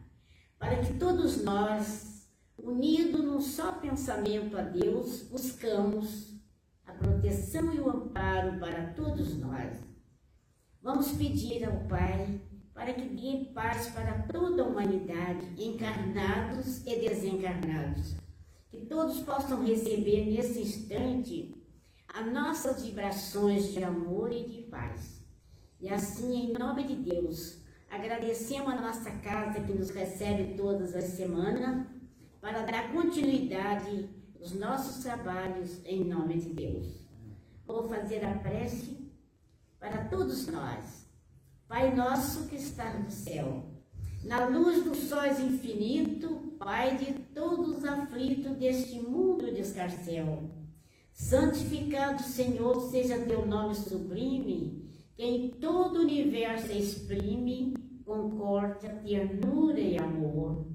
para 0.58 0.78
que 0.78 0.94
todos 0.94 1.44
nós, 1.44 2.26
unidos 2.58 3.22
num 3.22 3.42
só 3.42 3.74
pensamento 3.74 4.58
a 4.58 4.62
Deus, 4.62 5.24
buscamos 5.24 6.34
a 6.86 6.94
proteção 6.94 7.74
e 7.74 7.82
o 7.82 7.90
amparo 7.90 8.62
para 8.62 8.94
todos 8.94 9.38
nós. 9.38 9.78
Vamos 10.82 11.12
pedir 11.12 11.66
ao 11.66 11.86
Pai 11.90 12.40
para 12.74 12.94
que 12.94 13.10
dê 13.10 13.52
paz 13.54 13.90
para 13.90 14.24
toda 14.24 14.64
a 14.64 14.66
humanidade, 14.66 15.46
encarnados 15.62 16.82
e 16.88 16.96
desencarnados. 16.96 18.16
Que 18.70 18.86
todos 18.86 19.20
possam 19.20 19.66
receber 19.66 20.28
nesse 20.28 20.62
instante 20.62 21.62
as 22.08 22.32
nossas 22.32 22.84
vibrações 22.84 23.74
de 23.74 23.84
amor 23.84 24.32
e 24.32 24.46
de 24.46 24.62
paz. 24.62 25.23
E 25.84 25.90
assim, 25.90 26.34
em 26.34 26.54
nome 26.54 26.86
de 26.86 26.96
Deus, 26.96 27.58
agradecemos 27.92 28.72
a 28.72 28.80
nossa 28.80 29.12
casa 29.20 29.60
que 29.60 29.74
nos 29.74 29.90
recebe 29.90 30.56
todas 30.56 30.96
as 30.96 31.04
semanas 31.04 31.86
para 32.40 32.62
dar 32.62 32.94
continuidade 32.94 34.10
aos 34.40 34.54
nossos 34.54 35.04
trabalhos 35.04 35.82
em 35.84 36.06
nome 36.06 36.40
de 36.40 36.54
Deus. 36.54 37.06
Vou 37.68 37.90
fazer 37.90 38.24
a 38.24 38.34
prece 38.36 39.12
para 39.78 40.06
todos 40.06 40.48
nós 40.48 41.04
Pai 41.68 41.94
nosso 41.94 42.48
que 42.48 42.56
está 42.56 42.94
no 42.94 43.10
céu, 43.10 43.66
na 44.24 44.46
luz 44.46 44.86
dos 44.86 45.10
sóis 45.10 45.38
infinito, 45.40 46.54
Pai 46.58 46.98
de 46.98 47.14
todos 47.34 47.80
os 47.80 47.84
aflitos 47.84 48.56
deste 48.56 49.02
mundo 49.02 49.52
de 49.52 49.60
escarcel. 49.60 50.50
Santificado, 51.12 52.24
Senhor, 52.24 52.90
seja 52.90 53.26
teu 53.26 53.46
nome 53.46 53.76
sublime, 53.76 54.84
que 55.16 55.24
em 55.24 55.50
todo 55.50 55.98
o 55.98 56.02
universo 56.02 56.72
exprime 56.72 57.74
concórdia, 58.06 59.02
ternura 59.04 59.80
e 59.80 59.98
amor. 59.98 60.68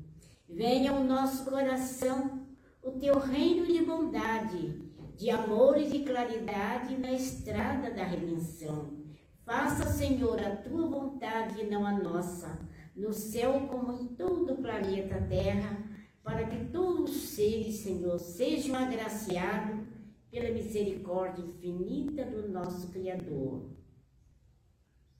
Venha 0.48 0.92
ao 0.92 1.04
nosso 1.04 1.44
coração 1.44 2.46
o 2.82 2.92
teu 2.92 3.18
reino 3.18 3.66
de 3.66 3.84
bondade, 3.84 4.82
de 5.16 5.30
amor 5.30 5.76
e 5.76 5.88
de 5.88 6.00
claridade 6.00 6.96
na 6.96 7.12
estrada 7.12 7.90
da 7.90 8.04
redenção. 8.04 8.96
Faça, 9.44 9.86
Senhor, 9.86 10.40
a 10.40 10.56
tua 10.56 10.86
vontade 10.86 11.60
e 11.60 11.70
não 11.70 11.86
a 11.86 11.92
nossa, 11.92 12.58
no 12.94 13.12
céu 13.12 13.66
como 13.68 13.92
em 13.92 14.08
todo 14.08 14.54
o 14.54 14.62
planeta 14.62 15.20
Terra, 15.28 15.84
para 16.22 16.44
que 16.44 16.66
todos 16.66 17.10
os 17.10 17.22
seres, 17.30 17.76
Senhor, 17.76 18.18
sejam 18.18 18.76
agraciados 18.76 19.86
pela 20.30 20.50
misericórdia 20.50 21.42
infinita 21.42 22.24
do 22.24 22.48
nosso 22.48 22.88
Criador. 22.88 23.77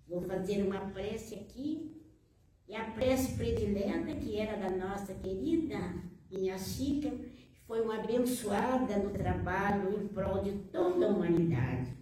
Vou 0.09 0.23
fazer 0.23 0.63
uma 0.63 0.81
prece 0.91 1.35
aqui, 1.35 1.95
e 2.67 2.75
a 2.75 2.85
prece 2.93 3.37
predileta 3.37 4.15
que 4.15 4.39
era 4.39 4.57
da 4.57 4.71
nossa 4.71 5.15
querida 5.15 5.79
Minha 6.31 6.59
Chica, 6.59 7.13
foi 7.67 7.83
uma 7.83 7.99
abençoada 7.99 8.97
no 8.97 9.11
trabalho 9.11 10.03
em 10.03 10.09
prol 10.09 10.43
de 10.43 10.53
toda 10.73 11.07
a 11.07 11.11
humanidade. 11.11 11.93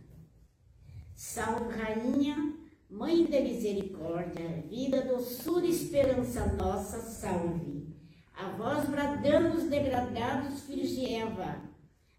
Salve, 1.15 1.77
Rainha, 1.77 2.55
Mãe 2.89 3.25
da 3.25 3.41
Misericórdia, 3.41 4.63
vida, 4.69 5.03
doçura 5.03 5.67
e 5.67 5.71
esperança 5.71 6.47
nossa, 6.53 7.01
salve. 7.01 7.89
A 8.33 8.51
vós 8.51 8.89
bradamos, 8.89 9.65
degradados 9.65 10.63
filhos 10.63 10.91
de 10.91 11.13
Eva, 11.13 11.61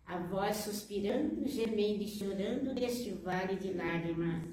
a 0.06 0.17
vós 0.17 0.58
suspirando, 0.58 1.47
gemendo 1.47 2.04
e 2.04 2.08
chorando 2.08 2.73
neste 2.73 3.12
vale 3.12 3.56
de 3.56 3.71
lágrimas. 3.71 4.43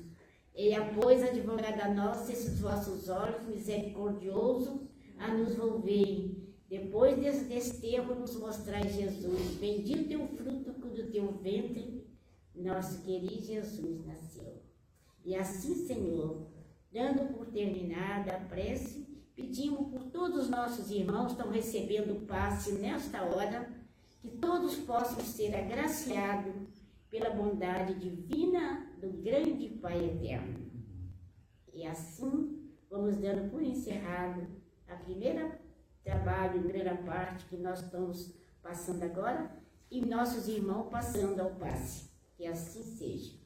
E 0.55 0.73
a 0.73 0.85
pois, 0.95 1.23
advogada 1.23 1.93
nossa, 1.93 2.33
esses 2.33 2.61
vossos 2.61 3.09
olhos 3.09 3.45
misericordiosos 3.49 4.81
a 5.19 5.29
nos 5.35 5.57
volverem. 5.57 6.45
Depois 6.69 7.17
desse 7.19 7.45
desterro, 7.45 8.14
nos 8.14 8.37
mostrai 8.37 8.88
Jesus. 8.88 9.57
Bendito 9.61 10.12
é 10.12 10.17
o 10.17 10.29
fruto 10.29 10.73
do 10.73 11.11
teu 11.11 11.33
ventre, 11.33 12.07
nosso 12.55 13.03
querido 13.03 13.43
Jesus 13.43 14.07
nasceu. 14.07 14.62
E 15.25 15.35
assim, 15.35 15.75
Senhor, 15.87 16.47
dando 16.93 17.35
por 17.35 17.47
terminada 17.47 18.37
a 18.37 18.40
prece, 18.40 19.09
pedimos 19.35 19.88
por 19.90 20.05
todos 20.05 20.45
os 20.45 20.51
nossos 20.51 20.90
irmãos 20.90 21.27
que 21.27 21.33
estão 21.33 21.51
recebendo 21.51 22.27
passe 22.27 22.73
nesta 22.73 23.23
hora, 23.25 23.73
que 24.21 24.29
todos 24.29 24.77
possam 24.77 25.21
ser 25.21 25.55
agraciados 25.55 26.55
pela 27.11 27.31
bondade 27.31 27.95
divina 27.95 28.93
do 29.05 29.23
grande 29.23 29.69
Pai 29.81 30.05
Eterno. 30.05 30.71
E 31.73 31.87
assim, 31.87 32.71
vamos 32.88 33.17
dando 33.17 33.51
por 33.51 33.62
encerrado 33.62 34.47
a 34.88 34.97
primeira 34.97 35.61
trabalho, 36.03 36.61
a 36.61 36.62
primeira 36.62 36.97
parte 36.97 37.47
que 37.47 37.57
nós 37.57 37.81
estamos 37.83 38.35
passando 38.62 39.03
agora, 39.03 39.51
e 39.90 40.05
nossos 40.05 40.49
irmãos 40.49 40.90
passando 40.90 41.40
ao 41.40 41.55
passe. 41.55 42.11
Que 42.37 42.47
assim 42.47 42.83
seja. 42.83 43.43